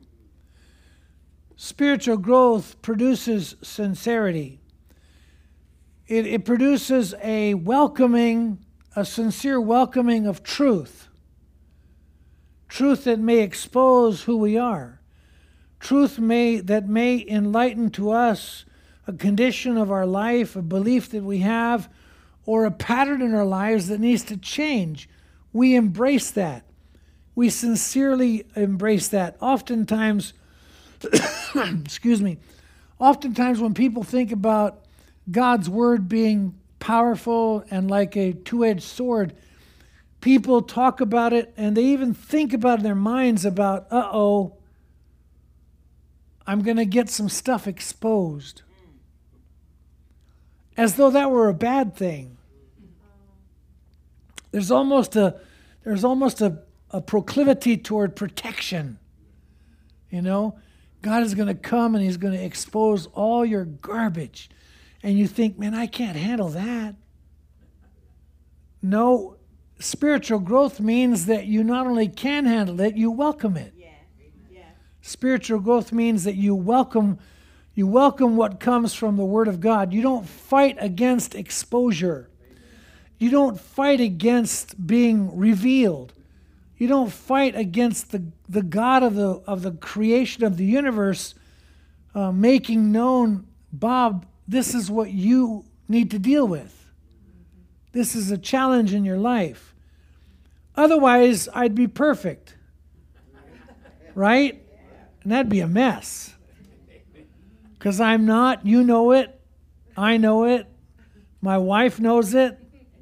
Spiritual 1.56 2.16
growth 2.16 2.80
produces 2.82 3.56
sincerity, 3.62 4.60
it, 6.06 6.26
it 6.26 6.44
produces 6.44 7.14
a 7.22 7.54
welcoming 7.54 8.64
a 8.96 9.04
sincere 9.04 9.60
welcoming 9.60 10.26
of 10.26 10.42
truth. 10.42 11.08
Truth 12.70 13.04
that 13.04 13.18
may 13.18 13.40
expose 13.40 14.22
who 14.22 14.36
we 14.36 14.56
are. 14.56 15.00
Truth 15.80 16.20
may, 16.20 16.60
that 16.60 16.88
may 16.88 17.22
enlighten 17.28 17.90
to 17.90 18.12
us 18.12 18.64
a 19.08 19.12
condition 19.12 19.76
of 19.76 19.90
our 19.90 20.06
life, 20.06 20.54
a 20.54 20.62
belief 20.62 21.10
that 21.10 21.24
we 21.24 21.38
have, 21.38 21.88
or 22.46 22.64
a 22.64 22.70
pattern 22.70 23.22
in 23.22 23.34
our 23.34 23.44
lives 23.44 23.88
that 23.88 23.98
needs 23.98 24.22
to 24.24 24.36
change. 24.36 25.08
We 25.52 25.74
embrace 25.74 26.30
that. 26.30 26.64
We 27.34 27.50
sincerely 27.50 28.46
embrace 28.54 29.08
that. 29.08 29.36
Oftentimes, 29.40 30.32
excuse 31.84 32.22
me, 32.22 32.38
oftentimes 33.00 33.58
when 33.60 33.74
people 33.74 34.04
think 34.04 34.30
about 34.30 34.84
God's 35.28 35.68
word 35.68 36.08
being 36.08 36.54
powerful 36.78 37.64
and 37.68 37.90
like 37.90 38.16
a 38.16 38.32
two 38.32 38.64
edged 38.64 38.84
sword. 38.84 39.34
People 40.20 40.62
talk 40.62 41.00
about 41.00 41.32
it 41.32 41.52
and 41.56 41.76
they 41.76 41.84
even 41.84 42.12
think 42.12 42.52
about 42.52 42.78
in 42.78 42.84
their 42.84 42.94
minds 42.94 43.44
about, 43.44 43.86
uh 43.90 44.08
oh, 44.12 44.54
I'm 46.46 46.62
going 46.62 46.76
to 46.76 46.84
get 46.84 47.08
some 47.08 47.28
stuff 47.28 47.66
exposed. 47.66 48.62
As 50.76 50.96
though 50.96 51.10
that 51.10 51.30
were 51.30 51.48
a 51.48 51.54
bad 51.54 51.94
thing. 51.94 52.36
There's 54.50 54.70
almost 54.70 55.14
a 55.14 55.40
there's 55.84 56.04
almost 56.04 56.40
a, 56.40 56.58
a 56.90 57.00
proclivity 57.00 57.76
toward 57.76 58.16
protection. 58.16 58.98
You 60.10 60.22
know, 60.22 60.58
God 61.02 61.22
is 61.22 61.34
going 61.34 61.48
to 61.48 61.54
come 61.54 61.94
and 61.94 62.04
He's 62.04 62.16
going 62.16 62.34
to 62.34 62.44
expose 62.44 63.06
all 63.14 63.44
your 63.44 63.64
garbage 63.64 64.50
and 65.02 65.18
you 65.18 65.26
think, 65.26 65.58
man, 65.58 65.74
I 65.74 65.86
can't 65.86 66.16
handle 66.16 66.48
that. 66.50 66.94
No, 68.82 69.36
spiritual 69.80 70.38
growth 70.38 70.78
means 70.80 71.26
that 71.26 71.46
you 71.46 71.64
not 71.64 71.86
only 71.86 72.08
can 72.08 72.46
handle 72.46 72.80
it, 72.80 72.96
you 72.96 73.10
welcome 73.10 73.56
it. 73.56 73.72
Yeah. 73.76 73.88
Yeah. 74.50 74.62
Spiritual 75.02 75.60
growth 75.60 75.92
means 75.92 76.24
that 76.24 76.36
you 76.36 76.54
welcome 76.54 77.18
you 77.74 77.86
welcome 77.86 78.36
what 78.36 78.60
comes 78.60 78.94
from 78.94 79.16
the 79.16 79.24
word 79.24 79.48
of 79.48 79.60
God. 79.60 79.92
You 79.92 80.02
don't 80.02 80.28
fight 80.28 80.76
against 80.80 81.34
exposure. 81.34 82.28
You 83.18 83.30
don't 83.30 83.60
fight 83.60 84.00
against 84.00 84.86
being 84.86 85.36
revealed. 85.36 86.12
You 86.76 86.88
don't 86.88 87.12
fight 87.12 87.54
against 87.54 88.10
the, 88.10 88.24
the 88.48 88.62
God 88.62 89.02
of 89.02 89.14
the, 89.14 89.40
of 89.46 89.62
the 89.62 89.72
creation 89.72 90.44
of 90.44 90.56
the 90.56 90.64
universe 90.64 91.34
uh, 92.14 92.32
making 92.32 92.90
known, 92.90 93.46
Bob, 93.72 94.26
this 94.48 94.74
is 94.74 94.90
what 94.90 95.10
you 95.10 95.64
need 95.88 96.10
to 96.10 96.18
deal 96.18 96.46
with. 96.46 96.90
This 97.92 98.14
is 98.14 98.30
a 98.30 98.38
challenge 98.38 98.92
in 98.92 99.04
your 99.04 99.18
life. 99.18 99.69
Otherwise, 100.76 101.48
I'd 101.54 101.74
be 101.74 101.86
perfect. 101.86 102.56
Right? 104.14 104.62
And 105.22 105.32
that'd 105.32 105.48
be 105.48 105.60
a 105.60 105.68
mess. 105.68 106.34
Because 107.78 108.00
I'm 108.00 108.26
not, 108.26 108.66
you 108.66 108.82
know 108.84 109.12
it, 109.12 109.40
I 109.96 110.16
know 110.16 110.44
it, 110.44 110.66
my 111.40 111.56
wife 111.56 111.98
knows 111.98 112.34
it, 112.34 112.58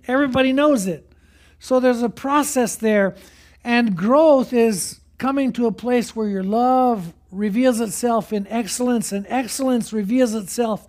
everybody 0.06 0.52
knows 0.52 0.86
it. 0.86 1.12
So 1.58 1.80
there's 1.80 2.02
a 2.02 2.08
process 2.08 2.76
there. 2.76 3.16
And 3.64 3.96
growth 3.96 4.52
is 4.52 5.00
coming 5.18 5.52
to 5.54 5.66
a 5.66 5.72
place 5.72 6.14
where 6.14 6.28
your 6.28 6.44
love 6.44 7.12
reveals 7.30 7.80
itself 7.80 8.32
in 8.32 8.46
excellence, 8.46 9.12
and 9.12 9.26
excellence 9.28 9.92
reveals 9.92 10.34
itself 10.34 10.86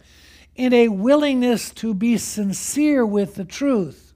in 0.55 0.73
a 0.73 0.87
willingness 0.87 1.71
to 1.71 1.93
be 1.93 2.17
sincere 2.17 3.05
with 3.05 3.35
the 3.35 3.45
truth 3.45 4.13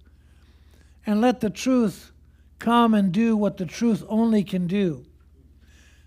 and 1.06 1.20
let 1.20 1.42
the 1.42 1.50
truth 1.50 2.13
come 2.64 2.94
and 2.94 3.12
do 3.12 3.36
what 3.36 3.58
the 3.58 3.66
truth 3.66 4.06
only 4.08 4.42
can 4.42 4.68
do. 4.68 5.06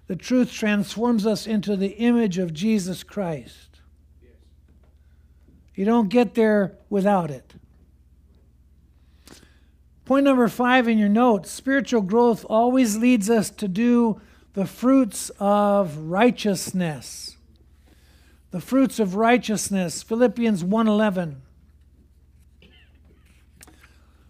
The 0.07 0.17
truth 0.17 0.51
transforms 0.51 1.27
us 1.27 1.47
into 1.47 1.77
the 1.77 1.99
image 1.99 2.39
of 2.39 2.55
Jesus 2.55 3.03
Christ. 3.03 3.81
You 5.75 5.85
don't 5.85 6.09
get 6.09 6.35
there 6.35 6.79
without 6.89 7.31
it. 7.31 7.55
Point 10.07 10.25
number 10.25 10.49
five 10.49 10.89
in 10.89 10.97
your 10.97 11.11
notes 11.11 11.51
spiritual 11.51 12.01
growth 12.01 12.47
always 12.49 12.97
leads 12.97 13.29
us 13.29 13.51
to 13.51 13.69
do 13.69 14.21
the 14.55 14.65
fruits 14.65 15.31
of 15.39 15.99
righteousness. 15.99 17.37
The 18.51 18.61
fruits 18.63 18.99
of 18.99 19.17
righteousness, 19.17 20.03
Philippians 20.03 20.65
1:11. 20.65 21.43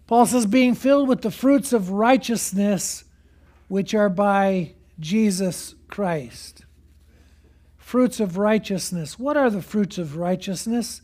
Paul 0.07 0.27
says 0.27 0.47
being 0.47 0.75
filled 0.75 1.09
with 1.09 1.23
the 1.23 1.31
fruits 1.31 1.73
of 1.73 1.91
righteousness 1.91 3.05
which 3.69 3.95
are 3.95 4.09
by 4.09 4.75
Jesus 5.01 5.75
Christ. 5.89 6.65
Fruits 7.77 8.21
of 8.21 8.37
righteousness. 8.37 9.19
What 9.19 9.37
are 9.37 9.51
the 9.51 9.63
fruits 9.63 9.99
of 9.99 10.17
righteousness? 10.17 11.03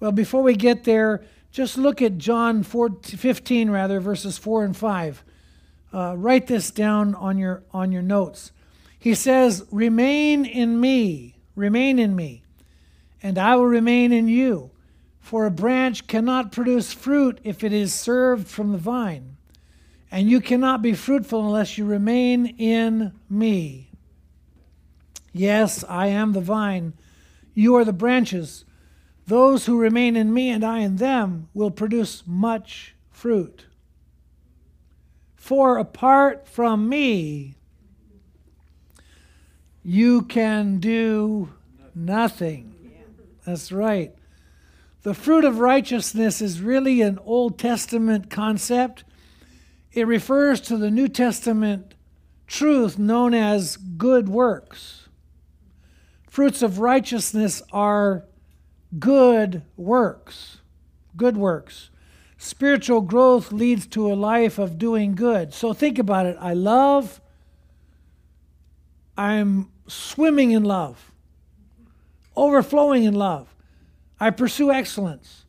Well, 0.00 0.12
before 0.12 0.42
we 0.42 0.54
get 0.54 0.84
there, 0.84 1.22
just 1.52 1.76
look 1.76 2.00
at 2.00 2.18
John 2.18 2.62
4, 2.62 2.90
15, 3.02 3.70
rather, 3.70 4.00
verses 4.00 4.38
4 4.38 4.64
and 4.64 4.76
5. 4.76 5.22
Uh, 5.92 6.14
write 6.16 6.46
this 6.46 6.70
down 6.70 7.14
on 7.14 7.36
your, 7.36 7.62
on 7.72 7.92
your 7.92 8.02
notes. 8.02 8.50
He 8.98 9.14
says, 9.14 9.64
Remain 9.70 10.44
in 10.44 10.80
me, 10.80 11.36
remain 11.54 11.98
in 11.98 12.16
me, 12.16 12.42
and 13.22 13.36
I 13.36 13.56
will 13.56 13.66
remain 13.66 14.12
in 14.12 14.28
you. 14.28 14.71
For 15.22 15.46
a 15.46 15.50
branch 15.50 16.06
cannot 16.08 16.52
produce 16.52 16.92
fruit 16.92 17.40
if 17.42 17.64
it 17.64 17.72
is 17.72 17.94
served 17.94 18.48
from 18.48 18.72
the 18.72 18.78
vine, 18.78 19.38
and 20.10 20.28
you 20.28 20.42
cannot 20.42 20.82
be 20.82 20.92
fruitful 20.92 21.46
unless 21.46 21.78
you 21.78 21.86
remain 21.86 22.46
in 22.58 23.12
me. 23.30 23.88
Yes, 25.32 25.84
I 25.88 26.08
am 26.08 26.32
the 26.32 26.42
vine, 26.42 26.92
you 27.54 27.76
are 27.76 27.84
the 27.84 27.94
branches. 27.94 28.66
Those 29.26 29.64
who 29.64 29.78
remain 29.78 30.16
in 30.16 30.34
me 30.34 30.50
and 30.50 30.64
I 30.64 30.80
in 30.80 30.96
them 30.96 31.48
will 31.54 31.70
produce 31.70 32.24
much 32.26 32.94
fruit. 33.10 33.66
For 35.36 35.78
apart 35.78 36.46
from 36.48 36.88
me, 36.88 37.54
you 39.84 40.22
can 40.22 40.78
do 40.78 41.52
nothing. 41.94 42.74
That's 43.46 43.72
right. 43.72 44.14
The 45.02 45.14
fruit 45.14 45.44
of 45.44 45.58
righteousness 45.58 46.40
is 46.40 46.60
really 46.60 47.02
an 47.02 47.18
Old 47.24 47.58
Testament 47.58 48.30
concept. 48.30 49.02
It 49.92 50.06
refers 50.06 50.60
to 50.62 50.76
the 50.76 50.90
New 50.90 51.08
Testament 51.08 51.94
truth 52.46 52.98
known 52.98 53.34
as 53.34 53.76
good 53.76 54.28
works. 54.28 55.08
Fruits 56.30 56.62
of 56.62 56.78
righteousness 56.78 57.62
are 57.72 58.24
good 58.98 59.62
works. 59.76 60.58
Good 61.16 61.36
works. 61.36 61.90
Spiritual 62.38 63.00
growth 63.00 63.52
leads 63.52 63.86
to 63.88 64.10
a 64.10 64.14
life 64.14 64.58
of 64.58 64.78
doing 64.78 65.14
good. 65.14 65.52
So 65.52 65.72
think 65.72 65.98
about 65.98 66.26
it. 66.26 66.36
I 66.40 66.54
love, 66.54 67.20
I'm 69.16 69.70
swimming 69.86 70.52
in 70.52 70.64
love, 70.64 71.12
overflowing 72.36 73.04
in 73.04 73.14
love. 73.14 73.51
I 74.22 74.30
pursue 74.30 74.70
excellence. 74.70 75.46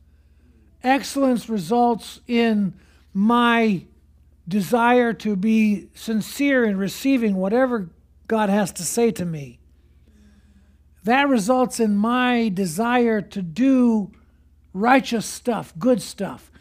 Excellence 0.81 1.47
results 1.47 2.21
in 2.27 2.73
my 3.13 3.83
desire 4.47 5.13
to 5.13 5.35
be 5.35 5.89
sincere 5.93 6.65
in 6.65 6.77
receiving 6.77 7.35
whatever 7.35 7.91
God 8.27 8.49
has 8.49 8.71
to 8.73 8.83
say 8.83 9.11
to 9.11 9.25
me 9.25 9.59
that 11.03 11.29
results 11.29 11.79
in 11.79 11.95
my 11.95 12.49
desire 12.49 13.21
to 13.21 13.43
do 13.43 14.11
righteous 14.73 15.27
stuff, 15.27 15.71
good 15.77 16.01
stuff. 16.01 16.51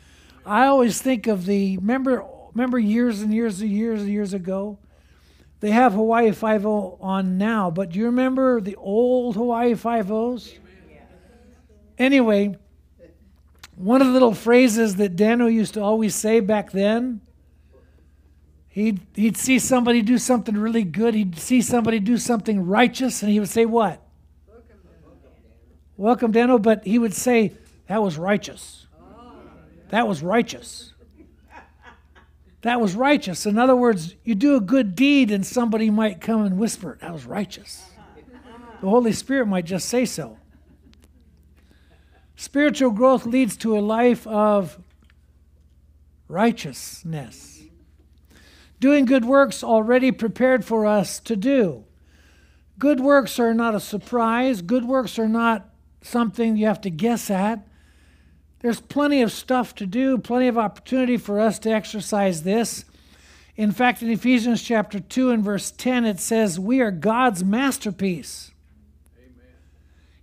I 0.45 0.67
always 0.67 1.01
think 1.01 1.27
of 1.27 1.47
the 1.47 1.79
remember 1.79 2.27
remember 2.53 2.79
years 2.79 3.23
and 3.23 3.33
years 3.33 3.63
and 3.63 3.71
years 3.71 4.03
and 4.03 4.11
years 4.11 4.35
ago. 4.35 4.79
They 5.61 5.71
have 5.71 5.95
Hawaii 5.95 6.33
Five 6.33 6.67
O 6.67 6.99
on 7.01 7.39
now, 7.39 7.71
but 7.71 7.89
do 7.89 8.01
you 8.01 8.05
remember 8.05 8.61
the 8.61 8.77
old 8.77 9.37
Hawaii 9.37 9.75
Five 9.75 10.13
Os? 10.13 10.53
Anyway, 11.99 12.57
one 13.77 14.01
of 14.01 14.09
the 14.09 14.13
little 14.13 14.35
phrases 14.35 14.97
that 14.97 15.17
Danno 15.17 15.53
used 15.53 15.75
to 15.75 15.83
always 15.83 16.15
say 16.15 16.41
back 16.41 16.73
then. 16.73 17.21
He'd, 18.69 19.01
he'd 19.15 19.37
see 19.37 19.59
somebody 19.59 20.01
do 20.01 20.17
something 20.17 20.57
really 20.57 20.85
good. 20.85 21.15
He'd 21.15 21.39
see 21.39 21.61
somebody 21.61 21.99
do 21.99 22.17
something 22.17 22.65
righteous, 22.65 23.23
and 23.23 23.31
he 23.31 23.39
would 23.39 23.51
say, 23.51 23.67
What? 23.67 24.01
welcome 24.49 24.73
Daniel, 24.83 25.19
Welcome, 25.97 26.33
Daniel. 26.33 26.59
but 26.59 26.85
he 26.85 26.99
would 26.99 27.13
say, 27.13 27.53
that 27.87 28.03
was 28.03 28.17
righteous. 28.17 28.87
That 29.91 30.09
was 30.09 30.23
righteous. 30.23 30.95
That 32.63 32.81
was 32.81 32.95
righteous. 32.95 33.45
In 33.45 33.59
other 33.59 33.77
words, 33.77 34.15
you 34.25 34.35
do 34.35 34.57
a 34.57 34.61
good 34.61 34.95
deed 34.95 35.31
and 35.31 35.45
somebody 35.45 35.91
might 35.91 36.21
come 36.21 36.45
and 36.45 36.59
whisper, 36.59 36.97
that 37.03 37.13
was 37.13 37.27
righteous. 37.27 37.85
The 38.81 38.89
Holy 38.89 39.13
Spirit 39.13 39.47
might 39.47 39.67
just 39.67 39.89
say 39.89 40.07
so. 40.07 40.39
Spiritual 42.43 42.91
growth 42.91 43.25
leads 43.25 43.57
to 43.59 43.79
a 43.79 43.81
life 43.81 44.27
of 44.27 44.77
righteousness. 46.27 47.63
Doing 48.81 49.05
good 49.05 49.25
works 49.25 49.63
already 49.63 50.11
prepared 50.11 50.65
for 50.65 50.85
us 50.85 51.21
to 51.21 51.37
do. 51.37 51.85
Good 52.81 52.99
works 52.99 53.39
are 53.39 53.55
not 53.55 53.77
a 53.77 53.81
surprise. 53.81 54.61
Good 54.61 54.85
works 54.85 55.21
are 55.21 55.29
not 55.29 55.71
something 56.01 56.57
you 56.57 56.67
have 56.67 56.81
to 56.81 56.91
guess 56.91 57.31
at. 57.31 57.65
There's 58.59 58.81
plenty 58.81 59.23
of 59.23 59.31
stuff 59.31 59.73
to 59.77 59.87
do, 59.87 60.19
plenty 60.19 60.49
of 60.49 60.59
opportunity 60.59 61.19
for 61.19 61.39
us 61.39 61.61
to 61.61 61.71
exercise 61.71 62.43
this. 62.43 62.85
In 63.55 63.71
fact, 63.71 64.03
in 64.03 64.11
Ephesians 64.11 64.65
chapter 64.65 64.99
2 64.99 65.31
and 65.31 65.45
verse 65.45 65.71
10, 65.71 66.05
it 66.07 66.19
says, 66.19 66.59
We 66.59 66.81
are 66.81 66.91
God's 66.91 67.45
masterpiece. 67.45 68.52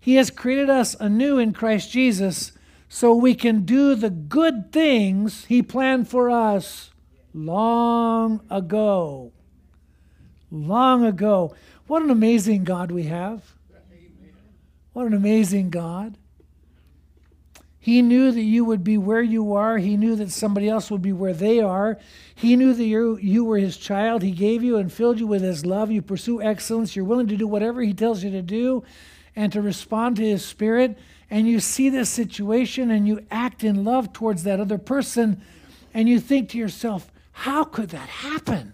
He 0.09 0.15
has 0.15 0.31
created 0.31 0.71
us 0.71 0.95
anew 0.99 1.37
in 1.37 1.53
Christ 1.53 1.91
Jesus 1.91 2.51
so 2.87 3.13
we 3.13 3.35
can 3.35 3.63
do 3.63 3.93
the 3.93 4.09
good 4.09 4.71
things 4.71 5.45
He 5.45 5.61
planned 5.61 6.09
for 6.09 6.31
us 6.31 6.89
long 7.31 8.41
ago. 8.49 9.31
Long 10.49 11.05
ago. 11.05 11.53
What 11.85 12.01
an 12.01 12.09
amazing 12.09 12.63
God 12.63 12.89
we 12.89 13.03
have. 13.03 13.53
What 14.93 15.05
an 15.05 15.13
amazing 15.13 15.69
God. 15.69 16.17
He 17.79 18.01
knew 18.01 18.31
that 18.31 18.41
you 18.41 18.65
would 18.65 18.83
be 18.83 18.97
where 18.97 19.21
you 19.21 19.53
are. 19.53 19.77
He 19.77 19.95
knew 19.95 20.15
that 20.15 20.31
somebody 20.31 20.67
else 20.67 20.89
would 20.89 21.03
be 21.03 21.13
where 21.13 21.33
they 21.33 21.61
are. 21.61 21.99
He 22.33 22.55
knew 22.55 22.73
that 22.73 22.83
you, 22.83 23.19
you 23.21 23.45
were 23.45 23.59
his 23.59 23.77
child. 23.77 24.23
He 24.23 24.31
gave 24.31 24.63
you 24.63 24.77
and 24.77 24.91
filled 24.91 25.19
you 25.19 25.27
with 25.27 25.43
his 25.43 25.67
love. 25.67 25.91
You 25.91 26.01
pursue 26.01 26.41
excellence. 26.41 26.95
You're 26.95 27.05
willing 27.05 27.27
to 27.27 27.37
do 27.37 27.45
whatever 27.45 27.83
he 27.83 27.93
tells 27.93 28.23
you 28.23 28.31
to 28.31 28.41
do 28.41 28.83
and 29.39 29.53
to 29.53 29.61
respond 29.61 30.17
to 30.17 30.21
his 30.21 30.43
spirit. 30.43 30.97
And 31.29 31.47
you 31.47 31.61
see 31.61 31.87
this 31.87 32.09
situation 32.09 32.91
and 32.91 33.07
you 33.07 33.25
act 33.31 33.63
in 33.63 33.85
love 33.85 34.11
towards 34.11 34.43
that 34.43 34.59
other 34.59 34.77
person. 34.77 35.41
And 35.93 36.09
you 36.09 36.19
think 36.19 36.49
to 36.49 36.57
yourself, 36.57 37.09
how 37.31 37.63
could 37.63 37.91
that 37.91 38.09
happen? 38.09 38.73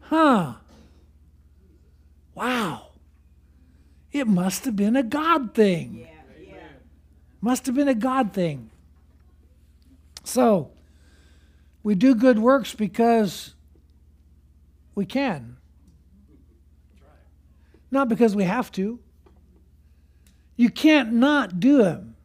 Huh. 0.00 0.54
Wow. 2.34 2.88
It 4.10 4.26
must 4.26 4.64
have 4.64 4.74
been 4.74 4.96
a 4.96 5.04
God 5.04 5.54
thing. 5.54 6.00
Yeah, 6.00 6.44
yeah. 6.48 6.56
Must 7.40 7.66
have 7.66 7.76
been 7.76 7.86
a 7.86 7.94
God 7.94 8.32
thing. 8.32 8.68
So, 10.24 10.72
we 11.84 11.94
do 11.94 12.16
good 12.16 12.40
works 12.40 12.74
because 12.74 13.54
we 14.96 15.06
can, 15.06 15.56
not 17.92 18.08
because 18.08 18.34
we 18.34 18.42
have 18.42 18.72
to. 18.72 18.98
You 20.56 20.70
can't 20.70 21.12
not 21.12 21.60
do 21.60 21.78
them. 21.78 22.16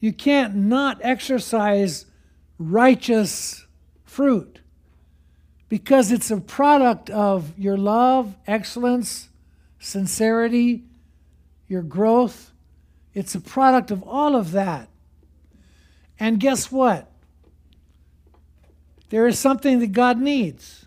You 0.00 0.12
can't 0.12 0.54
not 0.54 0.98
exercise 1.02 2.06
righteous 2.58 3.66
fruit 4.04 4.60
because 5.68 6.12
it's 6.12 6.30
a 6.30 6.40
product 6.40 7.10
of 7.10 7.58
your 7.58 7.76
love, 7.76 8.34
excellence, 8.46 9.28
sincerity, 9.78 10.84
your 11.68 11.82
growth. 11.82 12.52
It's 13.14 13.34
a 13.34 13.40
product 13.40 13.90
of 13.90 14.02
all 14.02 14.36
of 14.36 14.52
that. 14.52 14.88
And 16.18 16.38
guess 16.40 16.70
what? 16.70 17.10
There 19.10 19.26
is 19.26 19.38
something 19.38 19.78
that 19.80 19.92
God 19.92 20.20
needs. 20.20 20.86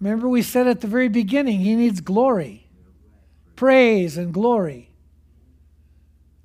Remember, 0.00 0.28
we 0.28 0.42
said 0.42 0.66
at 0.66 0.80
the 0.80 0.86
very 0.86 1.08
beginning, 1.08 1.60
He 1.60 1.74
needs 1.74 2.00
glory, 2.00 2.65
praise, 3.56 4.16
and 4.16 4.32
glory. 4.32 4.90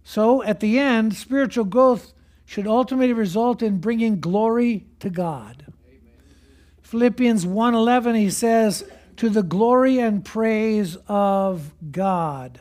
So 0.04 0.42
at 0.44 0.60
the 0.60 0.80
end, 0.80 1.16
spiritual 1.16 1.66
growth 1.66 2.14
should 2.46 2.68
ultimately 2.68 3.14
result 3.14 3.62
in 3.62 3.78
bringing 3.78 4.20
glory 4.20 4.86
to 5.00 5.10
God. 5.10 5.72
Philippians 6.82 7.46
1:11 7.46 8.16
he 8.16 8.30
says 8.30 8.84
to 9.16 9.30
the 9.30 9.44
glory 9.44 10.00
and 10.00 10.26
praise 10.26 10.98
of 11.08 11.74
God. 11.92 12.60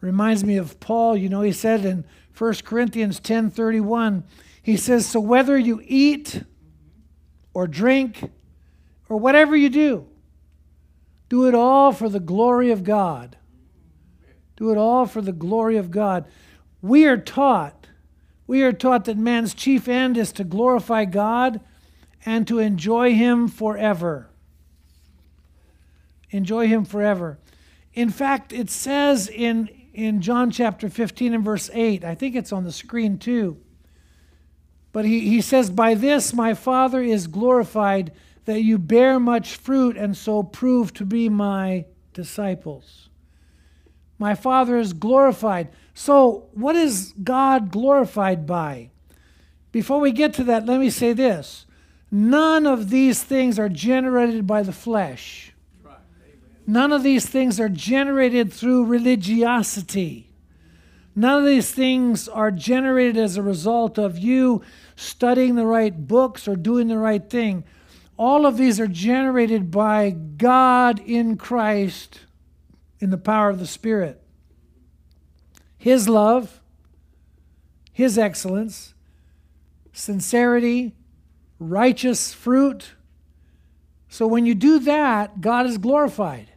Reminds 0.00 0.44
me 0.44 0.56
of 0.56 0.80
Paul, 0.80 1.16
you 1.16 1.28
know, 1.28 1.42
he 1.42 1.52
said 1.52 1.84
in 1.84 2.04
1 2.32 2.64
Corinthians 2.64 3.20
10:31, 3.20 4.24
he 4.62 4.78
says, 4.78 5.04
"So 5.04 5.20
whether 5.20 5.58
you 5.58 5.82
eat 5.84 6.44
or 7.52 7.66
drink 7.66 8.30
or 9.10 9.18
whatever 9.18 9.54
you 9.54 9.68
do, 9.68 10.06
do 11.30 11.46
it 11.48 11.54
all 11.54 11.92
for 11.92 12.10
the 12.10 12.20
glory 12.20 12.70
of 12.70 12.84
God." 12.84 13.36
Do 14.60 14.70
it 14.70 14.76
all 14.76 15.06
for 15.06 15.22
the 15.22 15.32
glory 15.32 15.78
of 15.78 15.90
God. 15.90 16.26
We 16.82 17.06
are 17.06 17.16
taught, 17.16 17.86
we 18.46 18.62
are 18.62 18.74
taught 18.74 19.06
that 19.06 19.16
man's 19.16 19.54
chief 19.54 19.88
end 19.88 20.18
is 20.18 20.32
to 20.32 20.44
glorify 20.44 21.06
God 21.06 21.60
and 22.26 22.46
to 22.46 22.58
enjoy 22.58 23.14
him 23.14 23.48
forever. 23.48 24.28
Enjoy 26.28 26.68
him 26.68 26.84
forever. 26.84 27.38
In 27.94 28.10
fact, 28.10 28.52
it 28.52 28.68
says 28.68 29.28
in, 29.28 29.70
in 29.94 30.20
John 30.20 30.50
chapter 30.50 30.90
15 30.90 31.32
and 31.32 31.42
verse 31.42 31.70
8, 31.72 32.04
I 32.04 32.14
think 32.14 32.36
it's 32.36 32.52
on 32.52 32.64
the 32.64 32.72
screen 32.72 33.16
too. 33.16 33.56
But 34.92 35.06
he, 35.06 35.20
he 35.20 35.40
says, 35.40 35.70
By 35.70 35.94
this 35.94 36.34
my 36.34 36.52
Father 36.52 37.00
is 37.00 37.28
glorified, 37.28 38.12
that 38.50 38.62
you 38.62 38.78
bear 38.78 39.20
much 39.20 39.54
fruit 39.54 39.96
and 39.96 40.16
so 40.16 40.42
prove 40.42 40.92
to 40.94 41.04
be 41.04 41.28
my 41.28 41.84
disciples. 42.12 43.08
My 44.18 44.34
Father 44.34 44.76
is 44.76 44.92
glorified. 44.92 45.68
So, 45.94 46.48
what 46.52 46.74
is 46.74 47.14
God 47.22 47.70
glorified 47.70 48.46
by? 48.46 48.90
Before 49.70 50.00
we 50.00 50.10
get 50.10 50.34
to 50.34 50.44
that, 50.44 50.66
let 50.66 50.80
me 50.80 50.90
say 50.90 51.12
this 51.12 51.64
none 52.10 52.66
of 52.66 52.90
these 52.90 53.22
things 53.22 53.56
are 53.56 53.68
generated 53.68 54.46
by 54.46 54.62
the 54.62 54.72
flesh. 54.72 55.52
None 56.66 56.92
of 56.92 57.04
these 57.04 57.26
things 57.26 57.60
are 57.60 57.68
generated 57.68 58.52
through 58.52 58.84
religiosity. 58.84 60.30
None 61.14 61.38
of 61.38 61.46
these 61.46 61.70
things 61.70 62.28
are 62.28 62.50
generated 62.50 63.16
as 63.16 63.36
a 63.36 63.42
result 63.42 63.98
of 63.98 64.18
you 64.18 64.62
studying 64.96 65.54
the 65.54 65.66
right 65.66 66.06
books 66.06 66.46
or 66.46 66.56
doing 66.56 66.88
the 66.88 66.98
right 66.98 67.28
thing. 67.28 67.64
All 68.20 68.44
of 68.44 68.58
these 68.58 68.78
are 68.78 68.86
generated 68.86 69.70
by 69.70 70.10
God 70.10 71.00
in 71.00 71.38
Christ 71.38 72.20
in 72.98 73.08
the 73.08 73.16
power 73.16 73.48
of 73.48 73.58
the 73.58 73.66
Spirit. 73.66 74.20
His 75.78 76.06
love, 76.06 76.60
His 77.94 78.18
excellence, 78.18 78.92
sincerity, 79.94 80.94
righteous 81.58 82.34
fruit. 82.34 82.92
So 84.10 84.26
when 84.26 84.44
you 84.44 84.54
do 84.54 84.80
that, 84.80 85.40
God 85.40 85.64
is 85.64 85.78
glorified. 85.78 86.52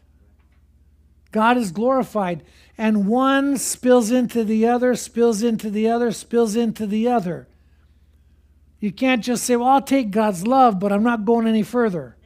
God 1.32 1.56
is 1.56 1.72
glorified. 1.72 2.44
And 2.78 3.08
one 3.08 3.56
spills 3.56 4.12
into 4.12 4.44
the 4.44 4.68
other, 4.68 4.96
spills 4.96 5.42
into 5.42 5.70
the 5.70 5.88
other, 5.88 6.12
spills 6.12 6.58
into 6.58 6.86
the 6.86 7.08
other. 7.08 7.48
You 8.84 8.92
can't 8.92 9.24
just 9.24 9.46
say, 9.46 9.56
Well, 9.56 9.70
I'll 9.70 9.82
take 9.82 10.12
God's 10.12 10.46
love, 10.46 10.78
but 10.78 10.92
I'm 10.92 11.04
not 11.04 11.24
going 11.24 11.48
any 11.48 11.64
further. 11.64 12.18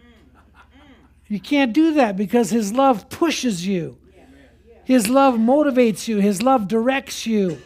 You 1.28 1.40
can't 1.40 1.72
do 1.72 1.94
that 1.94 2.18
because 2.18 2.50
His 2.50 2.74
love 2.74 3.10
pushes 3.10 3.68
you. 3.68 4.00
His 4.84 5.08
love 5.08 5.36
motivates 5.36 6.08
you, 6.08 6.18
His 6.18 6.42
love 6.42 6.68
directs 6.68 7.28
you. 7.28 7.62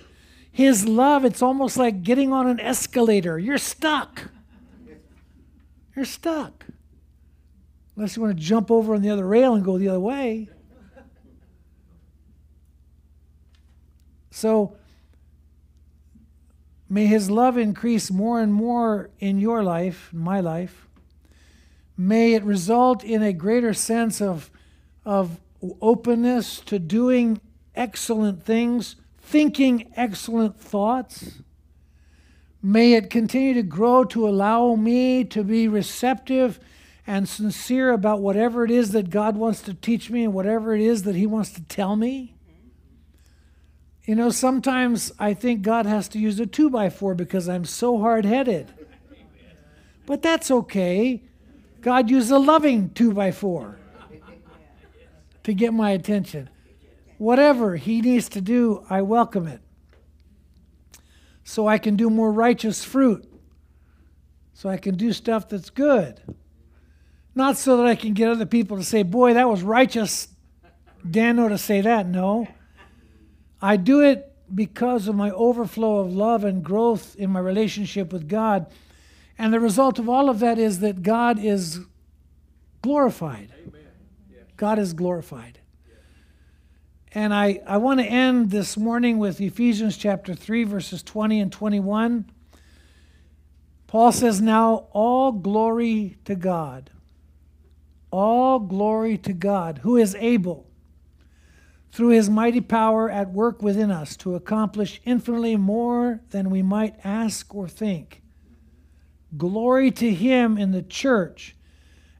His 0.52 0.86
love, 0.86 1.24
it's 1.24 1.42
almost 1.42 1.78
like 1.78 2.04
getting 2.04 2.34
on 2.34 2.48
an 2.48 2.60
escalator. 2.60 3.40
You're 3.40 3.58
stuck. 3.58 4.30
You're 5.96 6.04
stuck. 6.04 6.66
Unless 7.96 8.18
you 8.18 8.24
want 8.24 8.36
to 8.36 8.44
jump 8.44 8.70
over 8.70 8.94
on 8.94 9.02
the 9.02 9.10
other 9.10 9.26
rail 9.26 9.56
and 9.56 9.64
go 9.64 9.78
the 9.78 9.88
other 9.88 10.02
way. 10.02 10.50
So, 14.32 14.76
may 16.92 17.06
His 17.08 17.32
love 17.32 17.58
increase 17.58 18.12
more 18.12 18.42
and 18.42 18.54
more 18.54 19.10
in 19.20 19.40
your 19.40 19.64
life, 19.64 20.10
my 20.12 20.42
life. 20.42 20.90
May 21.96 22.34
it 22.34 22.44
result 22.44 23.02
in 23.02 23.24
a 23.24 23.32
greater 23.32 23.74
sense 23.74 24.22
of, 24.22 24.52
of 25.06 25.40
openness 25.82 26.60
to 26.60 26.80
doing 26.80 27.40
excellent 27.76 28.44
things, 28.44 28.98
thinking 29.18 29.90
excellent 29.96 30.60
thoughts. 30.60 31.40
May 32.62 32.94
it 32.94 33.10
continue 33.10 33.54
to 33.54 33.64
grow 33.64 34.04
to 34.04 34.28
allow 34.28 34.76
me 34.76 35.24
to 35.24 35.46
be 35.46 35.70
receptive 35.70 36.60
and 37.08 37.28
sincere 37.28 37.92
about 37.92 38.20
whatever 38.20 38.66
it 38.66 38.72
is 38.72 38.92
that 38.92 39.10
God 39.10 39.38
wants 39.38 39.62
to 39.62 39.74
teach 39.74 40.10
me 40.10 40.26
and 40.26 40.34
whatever 40.34 40.76
it 40.76 40.82
is 40.82 41.04
that 41.04 41.16
He 41.16 41.26
wants 41.26 41.52
to 41.52 41.62
tell 41.62 41.96
me. 41.96 42.36
You 44.12 44.18
know, 44.18 44.30
sometimes 44.30 45.14
I 45.20 45.34
think 45.34 45.62
God 45.62 45.86
has 45.86 46.10
to 46.10 46.20
use 46.20 46.38
a 46.42 46.46
two 46.46 46.70
by 46.70 46.90
four 46.90 47.16
because 47.16 47.48
I'm 47.48 47.64
so 47.64 47.98
hard 47.98 48.26
headed. 48.26 48.70
But 50.06 50.22
that's 50.22 50.52
okay. 50.52 51.24
God 51.80 52.10
used 52.10 52.30
a 52.30 52.38
loving 52.38 52.90
two 52.90 53.14
by 53.14 53.32
four 53.32 53.80
to 55.44 55.54
get 55.54 55.74
my 55.74 55.92
attention. 55.92 56.50
Whatever 57.20 57.78
he 57.78 58.02
needs 58.02 58.28
to 58.28 58.42
do, 58.42 58.86
I 58.90 59.02
welcome 59.02 59.48
it. 59.48 59.62
So 61.46 61.70
I 61.70 61.78
can 61.78 61.96
do 61.96 62.10
more 62.10 62.34
righteous 62.34 62.84
fruit. 62.84 63.26
So 64.54 64.68
I 64.68 64.76
can 64.76 64.96
do 64.96 65.14
stuff 65.14 65.48
that's 65.48 65.70
good. 65.70 66.20
Not 67.34 67.56
so 67.56 67.78
that 67.78 67.86
I 67.86 67.96
can 67.96 68.14
get 68.14 68.30
other 68.30 68.46
people 68.46 68.76
to 68.76 68.84
say, 68.84 69.04
boy, 69.04 69.36
that 69.36 69.48
was 69.48 69.64
righteous. 69.64 70.28
Danno 71.08 71.48
to 71.48 71.58
say 71.58 71.80
that. 71.80 72.08
No. 72.08 72.50
I 73.62 73.78
do 73.78 74.02
it 74.02 74.34
because 74.54 75.08
of 75.08 75.16
my 75.16 75.32
overflow 75.32 76.00
of 76.00 76.14
love 76.14 76.44
and 76.44 76.64
growth 76.64 77.16
in 77.16 77.30
my 77.30 77.40
relationship 77.40 78.12
with 78.12 78.28
God. 78.28 78.66
And 79.38 79.54
the 79.54 79.60
result 79.60 80.00
of 80.00 80.10
all 80.10 80.30
of 80.30 80.40
that 80.40 80.58
is 80.58 80.80
that 80.80 81.04
God 81.04 81.40
is 81.40 81.80
glorified. 82.82 83.54
God 84.58 84.78
is 84.78 84.94
glorified. 84.94 85.60
And 87.14 87.34
I, 87.34 87.62
I 87.68 87.78
want 87.78 88.00
to 88.00 88.06
end 88.06 88.52
this 88.52 88.78
morning 88.78 89.18
with 89.18 89.42
Ephesians 89.42 89.98
chapter 89.98 90.34
3, 90.34 90.64
verses 90.64 91.04
20 91.04 91.42
and 91.42 91.52
21. 91.52 92.26
Paul 93.88 94.12
says, 94.14 94.42
Now 94.42 94.88
all 94.92 95.34
glory 95.34 96.18
to 96.24 96.36
God. 96.36 96.90
All 98.12 98.60
glory 98.60 99.18
to 99.20 99.34
God, 99.34 99.80
who 99.80 99.98
is 99.98 100.16
able, 100.16 100.66
through 101.92 102.10
his 102.10 102.30
mighty 102.30 102.62
power 102.62 103.10
at 103.10 103.32
work 103.32 103.62
within 103.62 103.92
us, 103.92 104.16
to 104.18 104.36
accomplish 104.36 105.02
infinitely 105.06 105.56
more 105.58 106.22
than 106.30 106.50
we 106.50 106.62
might 106.62 106.96
ask 107.04 107.54
or 107.54 107.68
think. 107.68 108.22
Glory 109.38 109.92
to 109.92 110.14
him 110.14 110.58
in 110.58 110.72
the 110.72 110.82
church 110.82 111.56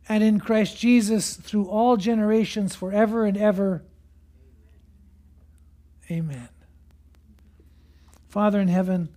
and 0.10 0.24
in 0.24 0.40
Christ 0.40 0.78
Jesus 0.78 1.36
through 1.36 1.68
all 1.68 1.96
generations, 1.96 2.76
forever 2.76 3.26
and 3.26 3.38
ever. 3.38 3.84
Amen. 6.10 6.50
Father 8.28 8.60
in 8.60 8.68
heaven, 8.68 9.10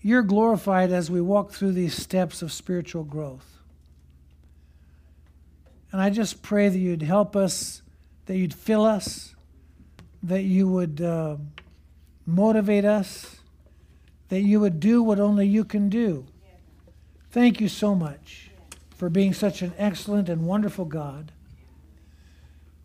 you're 0.00 0.22
glorified 0.22 0.92
as 0.92 1.10
we 1.10 1.20
walk 1.20 1.52
through 1.52 1.72
these 1.72 1.94
steps 1.94 2.42
of 2.42 2.52
spiritual 2.52 3.04
growth. 3.04 3.58
And 5.90 6.00
I 6.00 6.10
just 6.10 6.42
pray 6.42 6.68
that 6.68 6.78
you'd 6.78 7.02
help 7.02 7.36
us, 7.36 7.80
that 8.26 8.36
you'd 8.36 8.54
fill 8.54 8.84
us, 8.84 9.34
that 10.22 10.42
you 10.42 10.68
would 10.68 11.00
uh, 11.00 11.36
motivate 12.26 12.84
us, 12.84 13.36
that 14.28 14.40
you 14.40 14.60
would 14.60 14.80
do 14.80 15.02
what 15.02 15.20
only 15.20 15.46
you 15.46 15.64
can 15.64 15.88
do. 15.88 16.26
Thank 17.30 17.60
you 17.60 17.68
so 17.68 17.94
much 17.94 18.50
for 18.96 19.10
being 19.10 19.34
such 19.34 19.60
an 19.60 19.72
excellent 19.76 20.28
and 20.28 20.46
wonderful 20.46 20.84
God. 20.84 21.32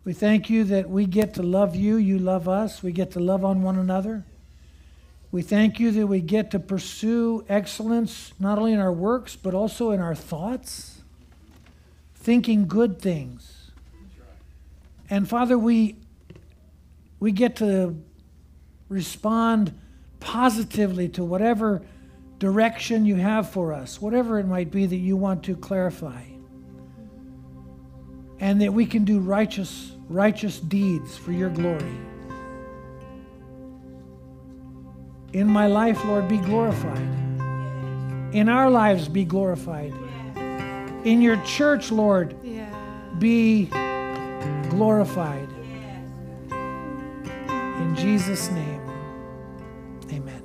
We 0.04 0.12
thank 0.12 0.50
you 0.50 0.64
that 0.64 0.90
we 0.90 1.06
get 1.06 1.34
to 1.34 1.42
love 1.42 1.76
you, 1.76 1.96
you 1.96 2.18
love 2.18 2.48
us, 2.48 2.82
we 2.82 2.92
get 2.92 3.12
to 3.12 3.20
love 3.20 3.44
on 3.44 3.62
one 3.62 3.78
another. 3.78 4.24
We 5.32 5.42
thank 5.42 5.78
you 5.78 5.92
that 5.92 6.06
we 6.08 6.20
get 6.20 6.50
to 6.50 6.58
pursue 6.58 7.44
excellence 7.48 8.32
not 8.40 8.58
only 8.58 8.72
in 8.72 8.80
our 8.80 8.92
works, 8.92 9.36
but 9.36 9.54
also 9.54 9.92
in 9.92 10.00
our 10.00 10.14
thoughts, 10.14 11.02
thinking 12.16 12.66
good 12.66 13.00
things. 13.00 13.59
And 15.10 15.28
Father, 15.28 15.58
we, 15.58 15.96
we 17.18 17.32
get 17.32 17.56
to 17.56 18.00
respond 18.88 19.76
positively 20.20 21.08
to 21.10 21.24
whatever 21.24 21.82
direction 22.38 23.04
you 23.04 23.16
have 23.16 23.50
for 23.50 23.72
us, 23.72 24.00
whatever 24.00 24.38
it 24.38 24.46
might 24.46 24.70
be 24.70 24.86
that 24.86 24.96
you 24.96 25.16
want 25.16 25.42
to 25.44 25.56
clarify. 25.56 26.22
And 28.38 28.62
that 28.62 28.72
we 28.72 28.86
can 28.86 29.04
do 29.04 29.18
righteous, 29.18 29.92
righteous 30.08 30.60
deeds 30.60 31.16
for 31.16 31.32
your 31.32 31.50
glory. 31.50 31.94
In 35.32 35.46
my 35.46 35.66
life, 35.66 36.02
Lord, 36.04 36.28
be 36.28 36.38
glorified. 36.38 37.08
In 38.32 38.48
our 38.48 38.70
lives, 38.70 39.08
be 39.08 39.24
glorified. 39.24 39.92
In 41.04 41.20
your 41.20 41.36
church, 41.44 41.90
Lord, 41.90 42.34
Yeah. 42.42 42.68
be 43.18 43.70
glorified. 44.68 45.48
In 46.50 47.94
Jesus' 47.96 48.50
name, 48.50 48.80
amen. 50.10 50.42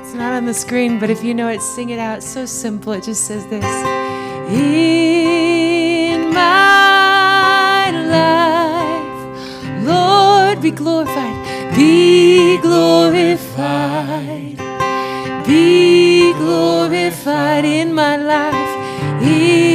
It's 0.00 0.14
not 0.14 0.32
on 0.32 0.46
the 0.46 0.54
screen, 0.54 0.98
but 0.98 1.10
if 1.10 1.22
you 1.22 1.34
know 1.34 1.48
it, 1.48 1.60
sing 1.60 1.90
it 1.90 1.98
out. 1.98 2.18
It's 2.18 2.26
so 2.26 2.46
simple. 2.46 2.92
It 2.92 3.04
just 3.04 3.24
says 3.24 3.46
this 3.46 3.64
In 4.50 6.30
my 6.32 7.90
life, 8.16 9.84
Lord, 9.84 10.60
be 10.60 10.70
glorified, 10.70 11.74
be 11.76 12.58
glorified, 12.58 14.56
be 15.46 16.32
glorified 16.34 17.64
in 17.64 17.94
my 17.94 18.16
life. 18.16 18.73
In 19.24 19.73